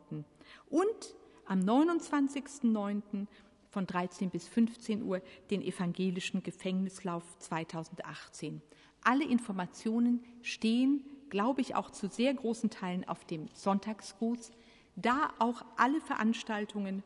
[0.70, 3.28] und am 29.09.
[3.70, 8.62] von 13 bis 15 Uhr den evangelischen Gefängnislauf 2018.
[9.04, 14.52] Alle Informationen stehen, glaube ich, auch zu sehr großen Teilen auf dem Sonntagsgruß,
[14.96, 17.04] da auch alle Veranstaltungen,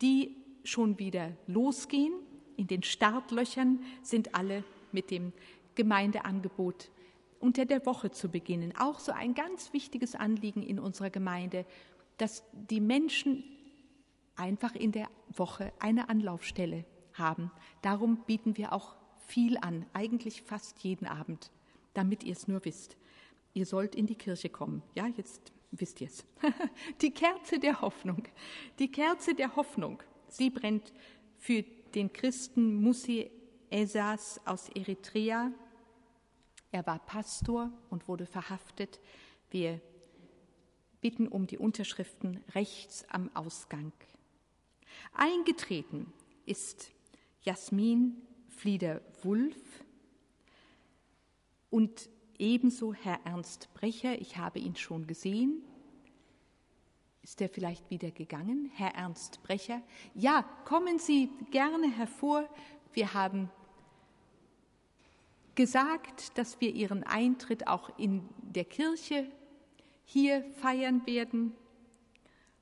[0.00, 2.14] die schon wieder losgehen,
[2.56, 5.32] in den Startlöchern sind alle mit dem
[5.74, 6.90] Gemeindeangebot
[7.44, 8.72] unter der Woche zu beginnen.
[8.78, 11.66] Auch so ein ganz wichtiges Anliegen in unserer Gemeinde,
[12.16, 13.44] dass die Menschen
[14.34, 17.50] einfach in der Woche eine Anlaufstelle haben.
[17.82, 21.50] Darum bieten wir auch viel an, eigentlich fast jeden Abend,
[21.92, 22.96] damit ihr es nur wisst.
[23.52, 24.82] Ihr sollt in die Kirche kommen.
[24.94, 26.24] Ja, jetzt wisst ihr es.
[27.02, 28.24] Die Kerze der Hoffnung.
[28.78, 30.02] Die Kerze der Hoffnung.
[30.28, 30.94] Sie brennt
[31.36, 31.62] für
[31.94, 33.30] den Christen Musi
[33.70, 35.52] Esas aus Eritrea,
[36.74, 38.98] er war Pastor und wurde verhaftet.
[39.48, 39.80] Wir
[41.00, 43.92] bitten um die Unterschriften rechts am Ausgang.
[45.12, 46.12] Eingetreten
[46.46, 46.90] ist
[47.42, 49.84] Jasmin Flieder-Wulff
[51.70, 52.10] und
[52.40, 54.20] ebenso Herr Ernst Brecher.
[54.20, 55.62] Ich habe ihn schon gesehen.
[57.22, 58.72] Ist er vielleicht wieder gegangen?
[58.74, 59.80] Herr Ernst Brecher?
[60.12, 62.48] Ja, kommen Sie gerne hervor.
[62.92, 63.48] Wir haben
[65.54, 69.26] gesagt, dass wir ihren Eintritt auch in der Kirche
[70.04, 71.52] hier feiern werden.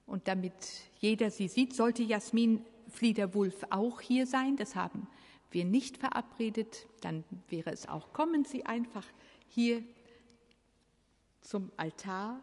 [0.06, 0.52] Und damit
[0.98, 4.56] jeder sie sieht, sollte Jasmin Flieder-Wulff auch hier sein.
[4.56, 5.06] Das haben
[5.50, 6.86] wir nicht verabredet.
[7.00, 9.06] Dann wäre es auch, kommen Sie einfach
[9.48, 9.82] hier
[11.40, 12.40] zum Altar,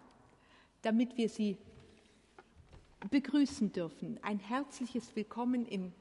[0.81, 1.57] damit wir Sie
[3.09, 4.19] begrüßen dürfen.
[4.23, 5.93] Ein herzliches Willkommen im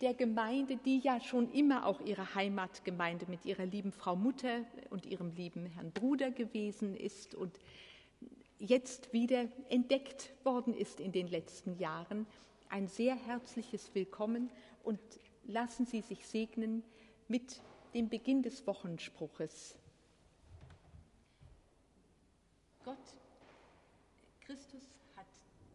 [0.00, 5.06] der Gemeinde, die ja schon immer auch ihre Heimatgemeinde mit ihrer lieben Frau Mutter und
[5.06, 7.58] ihrem lieben Herrn Bruder gewesen ist und
[8.58, 12.26] jetzt wieder entdeckt worden ist in den letzten Jahren
[12.68, 14.50] ein sehr herzliches Willkommen
[14.84, 15.00] und
[15.44, 16.82] lassen Sie sich segnen
[17.28, 17.60] mit
[17.94, 19.76] dem Beginn des Wochenspruches.
[22.84, 22.96] Gott,
[24.40, 25.26] Christus hat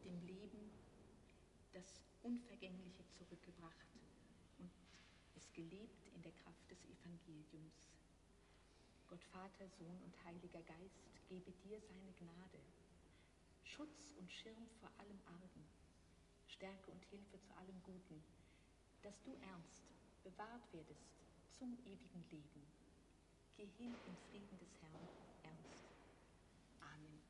[0.05, 0.71] dem Leben
[1.74, 3.88] das Unvergängliche zurückgebracht
[4.59, 4.69] und
[5.36, 7.89] es gelebt in der Kraft des Evangeliums.
[9.08, 12.60] Gott Vater, Sohn und Heiliger Geist, gebe dir seine Gnade,
[13.64, 15.66] Schutz und Schirm vor allem Argen,
[16.47, 18.24] Stärke und Hilfe zu allem Guten,
[19.04, 19.84] dass du ernst
[20.24, 21.14] bewahrt werdest
[21.58, 22.66] zum ewigen Leben.
[23.56, 25.08] Geh hin im Frieden des Herrn,
[25.43, 25.86] ernst.
[26.82, 27.22] Amen.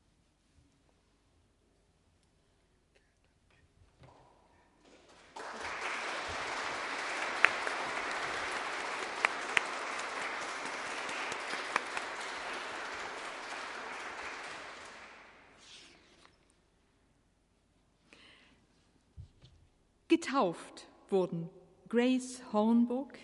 [20.14, 21.50] Getauft wurden
[21.88, 23.18] Grace Hornburg,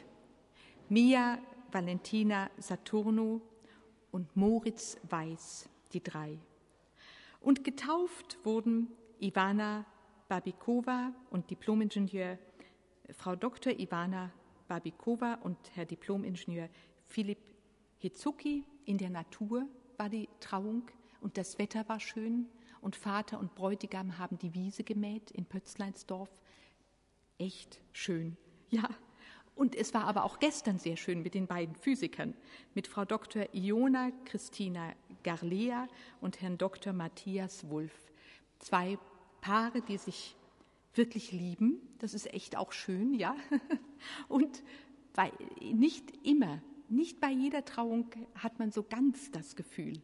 [0.89, 1.39] Mia
[1.71, 3.41] Valentina Saturno
[4.11, 6.37] und Moritz Weiß, die drei.
[7.41, 8.89] Und getauft wurden
[9.21, 9.87] Ivana
[10.27, 12.39] Babikova und Diplomingenieur
[13.13, 13.73] Frau Dr.
[13.79, 14.33] Ivana
[14.67, 16.69] Babikova und Herr Diplomingenieur
[17.07, 17.39] Philipp
[17.99, 18.65] Hitzuki.
[18.85, 22.49] In der Natur war die Trauung und das Wetter war schön
[22.81, 26.31] und Vater und Bräutigam haben die Wiese gemäht in Pötzleinsdorf.
[27.41, 28.37] Echt schön,
[28.69, 28.87] ja.
[29.55, 32.35] Und es war aber auch gestern sehr schön mit den beiden Physikern,
[32.75, 33.47] mit Frau Dr.
[33.55, 35.89] Iona Christina Garlea
[36.21, 36.93] und Herrn Dr.
[36.93, 38.13] Matthias Wulff.
[38.59, 38.99] Zwei
[39.41, 40.37] Paare, die sich
[40.93, 41.81] wirklich lieben.
[41.99, 43.35] Das ist echt auch schön, ja.
[44.29, 44.63] Und
[45.15, 45.33] bei,
[45.63, 46.61] nicht immer,
[46.91, 50.03] nicht bei jeder Trauung hat man so ganz das Gefühl.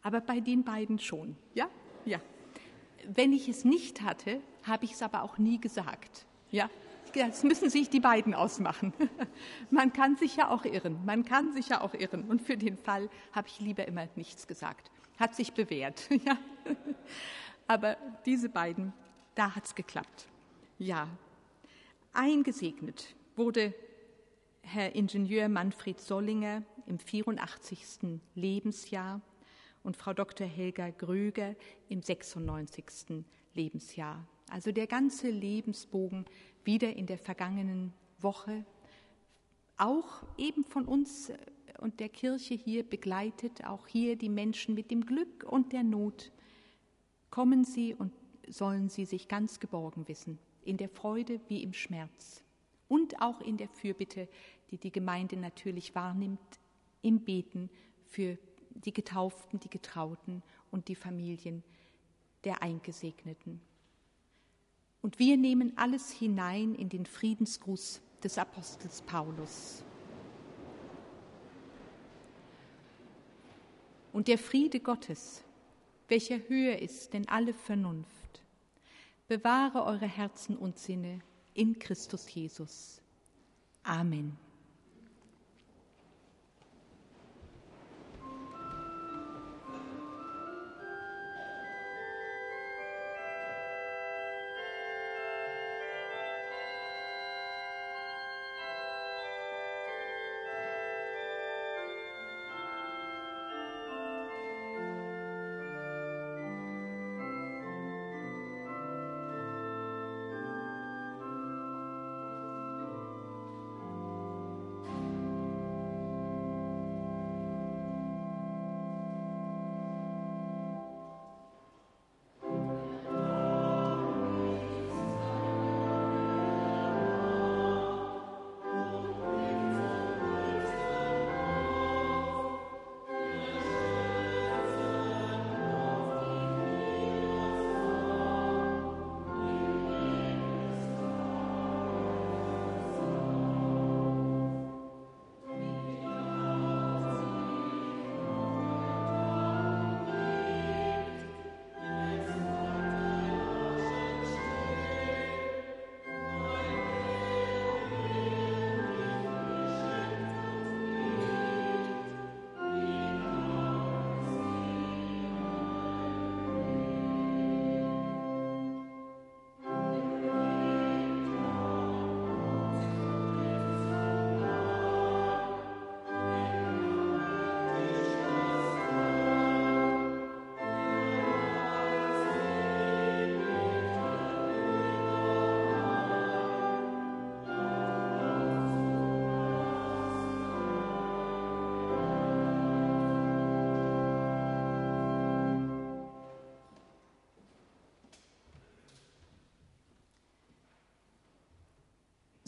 [0.00, 1.68] Aber bei den beiden schon, ja?
[2.06, 2.22] Ja.
[3.06, 6.26] Wenn ich es nicht hatte, habe ich es aber auch nie gesagt.
[6.50, 6.68] Ja,
[7.14, 8.92] das müssen sich die beiden ausmachen.
[9.70, 12.24] Man kann sich ja auch irren, man kann sich ja auch irren.
[12.24, 14.90] Und für den Fall habe ich lieber immer nichts gesagt.
[15.18, 16.08] Hat sich bewährt.
[16.24, 16.36] Ja.
[17.66, 17.96] Aber
[18.26, 18.92] diese beiden,
[19.36, 20.26] da hat es geklappt.
[20.78, 21.08] Ja,
[22.12, 23.72] eingesegnet wurde
[24.62, 28.20] Herr Ingenieur Manfred Sollinger im 84.
[28.34, 29.20] Lebensjahr
[29.82, 30.46] und Frau Dr.
[30.46, 31.54] Helga Gröger
[31.88, 33.24] im 96.
[33.54, 34.26] Lebensjahr.
[34.50, 36.26] Also der ganze Lebensbogen
[36.64, 38.64] wieder in der vergangenen Woche,
[39.76, 41.32] auch eben von uns
[41.78, 46.32] und der Kirche hier begleitet, auch hier die Menschen mit dem Glück und der Not.
[47.30, 48.12] Kommen Sie und
[48.48, 52.42] sollen Sie sich ganz geborgen wissen, in der Freude wie im Schmerz
[52.88, 54.28] und auch in der Fürbitte,
[54.72, 56.40] die die Gemeinde natürlich wahrnimmt,
[57.02, 57.70] im Beten
[58.04, 58.36] für
[58.74, 60.42] die Getauften, die Getrauten
[60.72, 61.62] und die Familien
[62.44, 63.60] der Eingesegneten.
[65.02, 69.82] Und wir nehmen alles hinein in den Friedensgruß des Apostels Paulus.
[74.12, 75.42] Und der Friede Gottes,
[76.08, 78.42] welcher höher ist denn alle Vernunft,
[79.28, 81.20] bewahre eure Herzen und Sinne
[81.54, 83.00] in Christus Jesus.
[83.84, 84.36] Amen.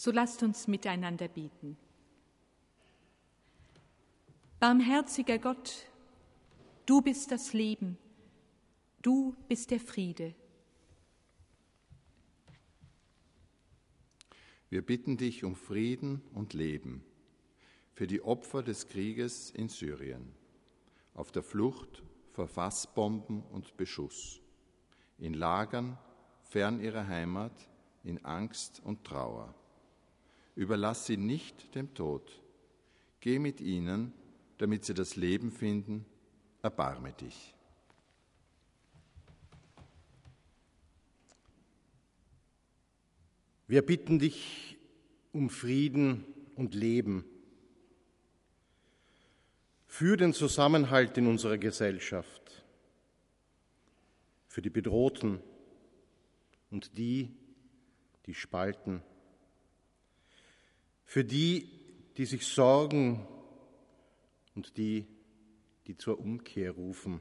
[0.02, 1.76] So lasst uns miteinander beten.
[4.58, 5.86] Barmherziger Gott,
[6.86, 7.96] du bist das Leben,
[9.00, 10.34] du bist der Friede.
[14.70, 17.04] Wir bitten dich um Frieden und Leben
[17.92, 20.34] für die Opfer des Krieges in Syrien,
[21.14, 24.40] auf der Flucht vor Fassbomben und Beschuss,
[25.18, 25.96] in Lagern
[26.42, 27.68] fern ihrer Heimat,
[28.02, 29.54] in Angst und Trauer.
[30.54, 32.40] Überlass sie nicht dem Tod.
[33.20, 34.12] Geh mit ihnen,
[34.58, 36.04] damit sie das Leben finden.
[36.62, 37.54] Erbarme dich.
[43.66, 44.76] Wir bitten dich
[45.32, 46.24] um Frieden
[46.56, 47.24] und Leben.
[49.86, 52.64] Für den Zusammenhalt in unserer Gesellschaft,
[54.46, 55.40] für die Bedrohten
[56.70, 57.34] und die,
[58.26, 59.02] die spalten,
[61.04, 61.68] für die,
[62.16, 63.26] die sich sorgen
[64.54, 65.06] und die,
[65.86, 67.20] die zur Umkehr rufen.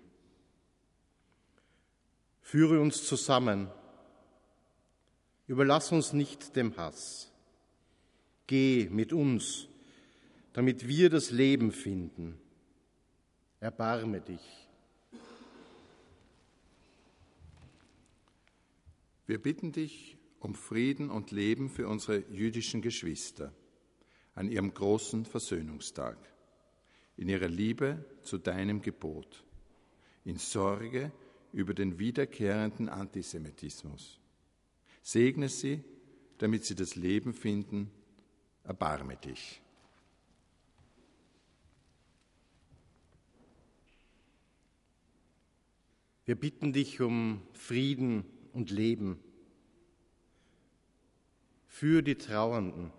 [2.42, 3.70] Führe uns zusammen
[5.52, 7.30] Überlass uns nicht dem Hass.
[8.48, 9.68] Geh mit uns,
[10.54, 12.40] damit wir das Leben finden.
[13.60, 14.70] Erbarme dich.
[19.28, 23.52] Wir bitten dich um Frieden und Leben für unsere jüdischen Geschwister
[24.36, 26.18] an ihrem großen Versöhnungstag,
[27.18, 29.44] in ihrer Liebe zu deinem Gebot,
[30.24, 31.12] in Sorge
[31.52, 34.20] über den wiederkehrenden Antisemitismus.
[35.02, 35.84] Segne sie,
[36.38, 37.92] damit sie das Leben finden.
[38.64, 39.62] Erbarme dich.
[46.26, 48.24] Wir bitten dich um Frieden
[48.54, 49.20] und Leben.
[51.68, 52.92] Für die Trauernden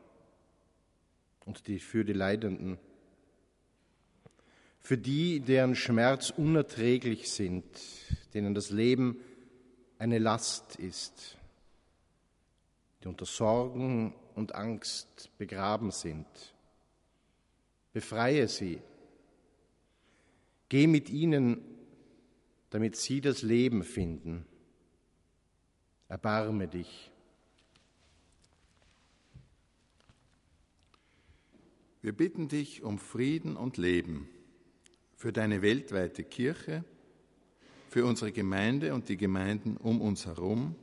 [1.45, 2.78] und die, für die Leidenden,
[4.80, 7.64] für die, deren Schmerz unerträglich sind,
[8.34, 9.16] denen das Leben
[9.99, 11.36] eine Last ist
[13.03, 16.26] die unter Sorgen und Angst begraben sind.
[17.93, 18.80] Befreie sie.
[20.68, 21.62] Geh mit ihnen,
[22.70, 24.47] damit sie das Leben finden.
[26.09, 27.12] Erbarme dich.
[32.03, 34.28] Wir bitten dich um Frieden und Leben
[35.14, 36.84] für deine weltweite Kirche,
[37.90, 40.74] für unsere Gemeinde und die Gemeinden um uns herum,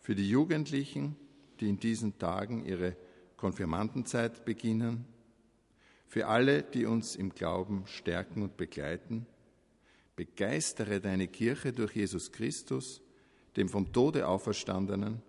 [0.00, 1.14] für die Jugendlichen,
[1.60, 2.96] die in diesen Tagen ihre
[3.36, 5.04] Konfirmandenzeit beginnen,
[6.06, 9.26] für alle, die uns im Glauben stärken und begleiten.
[10.16, 13.02] Begeistere deine Kirche durch Jesus Christus,
[13.58, 15.20] dem vom Tode auferstandenen,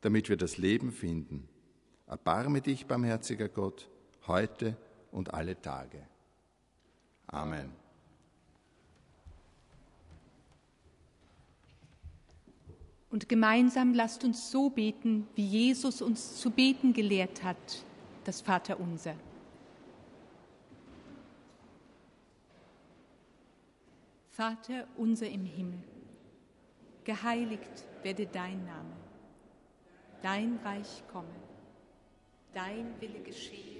[0.00, 1.48] damit wir das Leben finden.
[2.08, 3.88] Erbarme dich, barmherziger Gott,
[4.30, 4.76] heute
[5.10, 5.98] und alle Tage.
[7.26, 7.72] Amen.
[13.10, 17.84] Und gemeinsam lasst uns so beten, wie Jesus uns zu beten gelehrt hat,
[18.24, 19.16] das Vaterunser.
[24.30, 25.82] Vater unser im Himmel,
[27.02, 28.96] geheiligt werde dein Name,
[30.22, 31.28] dein Reich komme,
[32.54, 33.79] dein Wille geschehe,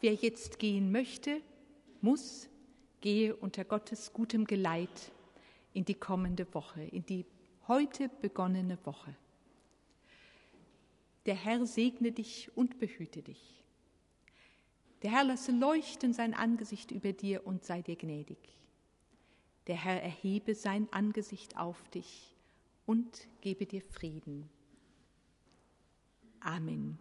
[0.00, 1.40] Wer jetzt gehen möchte,
[2.00, 2.48] muss,
[3.00, 5.12] gehe unter Gottes gutem Geleit
[5.72, 7.24] in die kommende Woche, in die
[7.68, 9.14] heute begonnene Woche.
[11.26, 13.62] Der Herr segne dich und behüte dich.
[15.02, 18.38] Der Herr lasse leuchten sein Angesicht über dir und sei dir gnädig.
[19.66, 22.34] Der Herr erhebe sein Angesicht auf dich
[22.86, 24.48] und gebe dir Frieden.
[26.40, 26.98] Amen.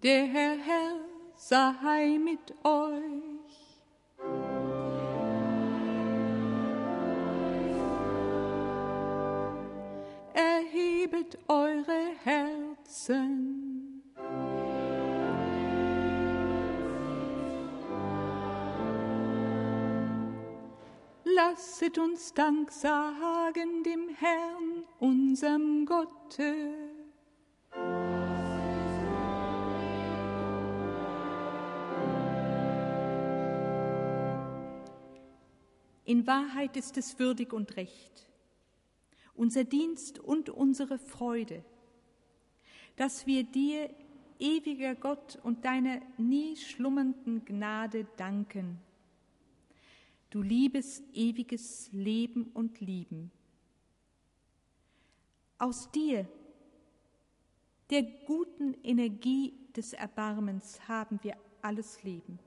[0.00, 1.00] Der Herr,
[1.34, 3.02] sei mit euch.
[10.34, 14.04] Erhebet eure Herzen.
[21.24, 26.77] Lasset uns Dank sagen dem Herrn, unserem Gotte.
[36.08, 38.26] In Wahrheit ist es würdig und recht,
[39.34, 41.62] unser Dienst und unsere Freude,
[42.96, 43.94] dass wir dir,
[44.38, 48.78] ewiger Gott, und deiner nie schlummernden Gnade danken.
[50.30, 53.30] Du liebes, ewiges Leben und Lieben.
[55.58, 56.26] Aus dir,
[57.90, 62.38] der guten Energie des Erbarmens, haben wir alles Leben.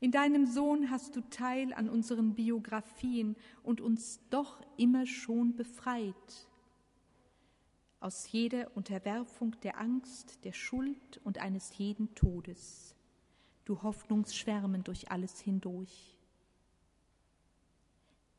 [0.00, 6.48] In deinem Sohn hast du Teil an unseren Biografien und uns doch immer schon befreit
[8.00, 12.96] aus jeder Unterwerfung der Angst, der Schuld und eines jeden Todes.
[13.66, 16.16] Du Hoffnungsschwärmen durch alles hindurch.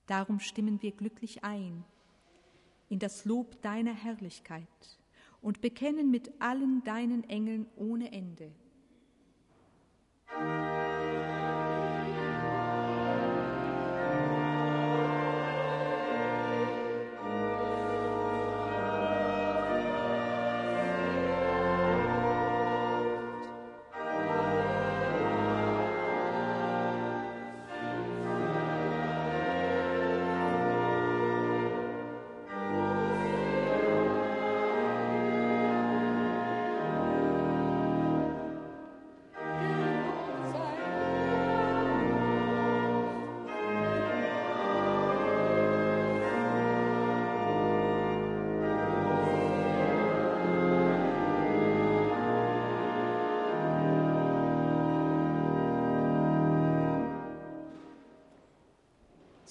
[0.08, 1.86] Darum stimmen wir glücklich ein
[2.90, 4.68] in das Lob deiner Herrlichkeit
[5.42, 8.52] und bekennen mit allen deinen Engeln ohne Ende.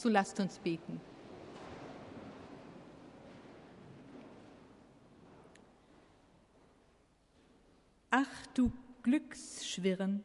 [0.00, 0.98] So lasst uns beten.
[8.08, 8.72] Ach du
[9.02, 10.24] Glücksschwirren,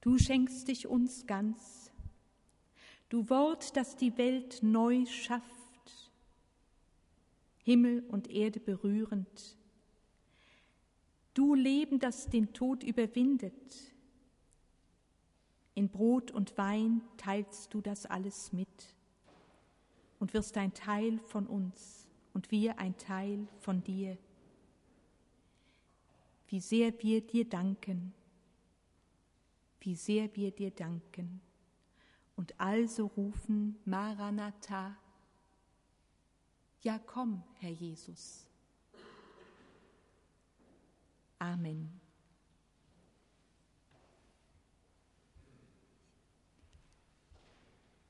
[0.00, 1.90] du schenkst dich uns ganz,
[3.08, 6.12] du Wort, das die Welt neu schafft,
[7.64, 9.56] Himmel und Erde berührend,
[11.34, 13.95] du Leben, das den Tod überwindet,
[15.76, 18.94] in Brot und Wein teilst du das alles mit
[20.18, 24.16] und wirst ein Teil von uns und wir ein Teil von dir.
[26.48, 28.14] Wie sehr wir dir danken,
[29.80, 31.42] wie sehr wir dir danken
[32.36, 34.96] und also rufen Maranatha,
[36.80, 38.46] ja komm, Herr Jesus.
[41.38, 42.05] Amen.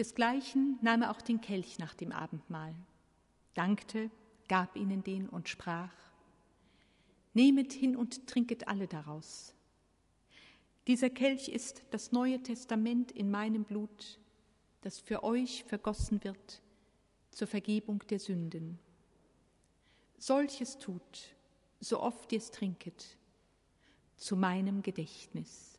[0.00, 2.74] Desgleichen nahm er auch den Kelch nach dem Abendmahl,
[3.52, 4.10] dankte,
[4.48, 5.92] gab ihnen den und sprach,
[7.34, 9.54] Nehmet hin und trinket alle daraus.
[10.86, 14.18] Dieser Kelch ist das Neue Testament in meinem Blut,
[14.80, 16.62] das für euch vergossen wird
[17.30, 18.78] zur Vergebung der Sünden.
[20.16, 21.36] Solches tut,
[21.78, 23.18] so oft ihr es trinket,
[24.16, 25.69] zu meinem Gedächtnis.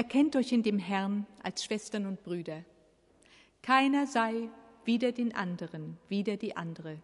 [0.00, 2.64] Erkennt euch in dem Herrn als Schwestern und Brüder.
[3.60, 4.48] Keiner sei
[4.86, 6.96] wider den anderen, wider die andere.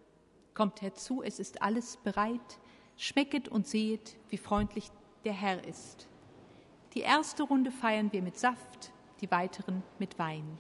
[0.55, 2.59] Kommt herzu, es ist alles bereit.
[2.97, 4.89] Schmecket und sehet, wie freundlich
[5.27, 6.09] der Herr ist.
[6.95, 10.59] Die erste Runde feiern wir mit Saft, die weiteren mit Wein.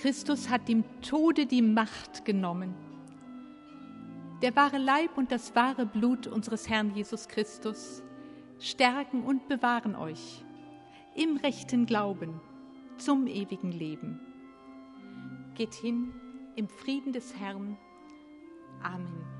[0.00, 2.74] Christus hat dem Tode die Macht genommen.
[4.42, 8.04] Der wahre Leib und das wahre Blut unseres Herrn Jesus Christus
[8.60, 10.44] stärken und bewahren euch
[11.16, 12.40] im rechten Glauben
[12.96, 14.20] zum ewigen Leben.
[15.56, 16.12] Geht hin
[16.54, 17.76] im Frieden des Herrn.
[18.82, 19.37] Amen.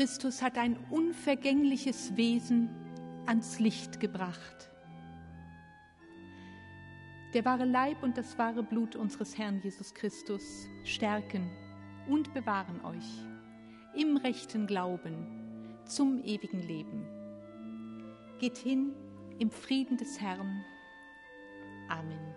[0.00, 2.70] Christus hat ein unvergängliches Wesen
[3.26, 4.70] ans Licht gebracht.
[7.34, 10.42] Der wahre Leib und das wahre Blut unseres Herrn Jesus Christus
[10.84, 11.50] stärken
[12.08, 13.04] und bewahren euch
[13.94, 15.26] im rechten Glauben
[15.84, 17.04] zum ewigen Leben.
[18.38, 18.94] Geht hin
[19.38, 20.64] im Frieden des Herrn.
[21.90, 22.29] Amen.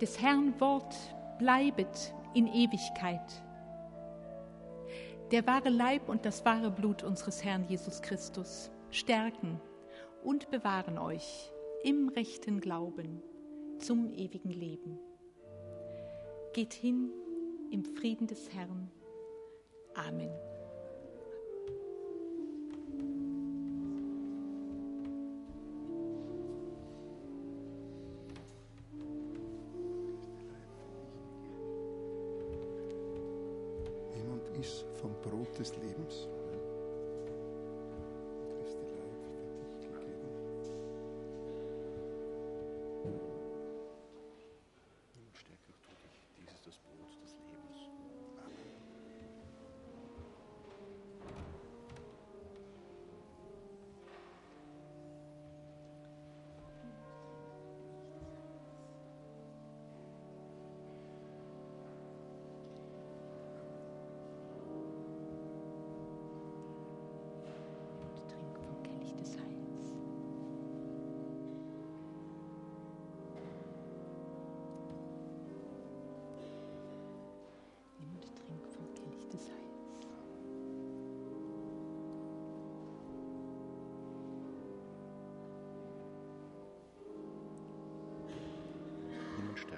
[0.00, 0.94] Des Herrn Wort
[1.38, 3.42] bleibet in Ewigkeit.
[5.30, 9.58] Der wahre Leib und das wahre Blut unseres Herrn Jesus Christus stärken
[10.22, 11.50] und bewahren euch
[11.82, 13.22] im rechten Glauben
[13.78, 14.98] zum ewigen Leben.
[16.52, 17.10] Geht hin
[17.70, 18.90] im Frieden des Herrn.
[19.94, 20.30] Amen.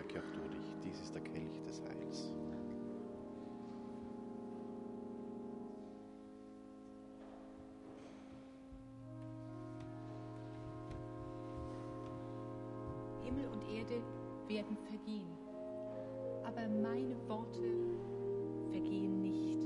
[0.08, 2.32] Stärke auch du dich, dies ist der Kelch des Heils.
[13.22, 14.02] Himmel und Erde
[14.46, 15.28] werden vergehen,
[16.44, 17.60] aber meine Worte
[18.70, 19.57] vergehen nicht.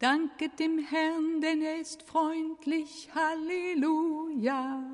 [0.00, 3.10] Danket dem Herrn, denn er ist freundlich.
[3.12, 4.84] Halleluja.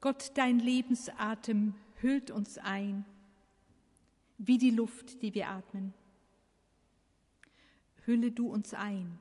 [0.00, 3.04] Gott, dein Lebensatem hüllt uns ein,
[4.38, 5.92] wie die Luft, die wir atmen.
[8.06, 9.20] Hülle du uns ein.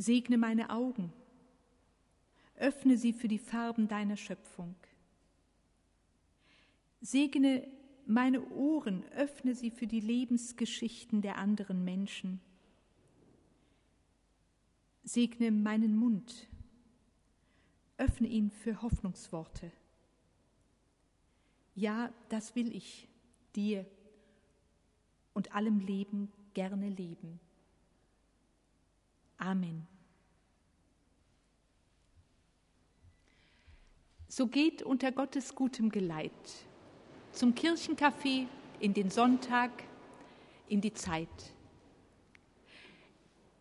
[0.00, 1.12] Segne meine Augen,
[2.54, 4.74] öffne sie für die Farben deiner Schöpfung.
[7.02, 7.68] Segne
[8.06, 12.40] meine Ohren, öffne sie für die Lebensgeschichten der anderen Menschen.
[15.04, 16.48] Segne meinen Mund,
[17.98, 19.70] öffne ihn für Hoffnungsworte.
[21.74, 23.06] Ja, das will ich,
[23.54, 23.84] dir
[25.34, 27.38] und allem Leben gerne leben.
[29.40, 29.86] Amen.
[34.28, 36.30] So geht unter Gottes gutem Geleit
[37.32, 38.46] zum Kirchencafé
[38.80, 39.70] in den Sonntag,
[40.68, 41.28] in die Zeit.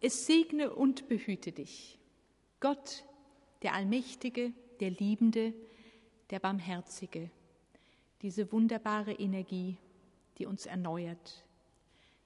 [0.01, 1.97] Es segne und behüte dich,
[2.60, 3.06] Gott,
[3.61, 4.51] der Allmächtige,
[4.81, 5.53] der Liebende,
[6.30, 7.31] der Barmherzige,
[8.22, 9.77] diese wunderbare Energie,
[10.38, 11.45] die uns erneuert,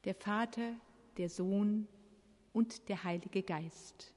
[0.06, 0.74] der Vater,
[1.18, 1.88] der Sohn
[2.54, 4.13] und der Heilige Geist.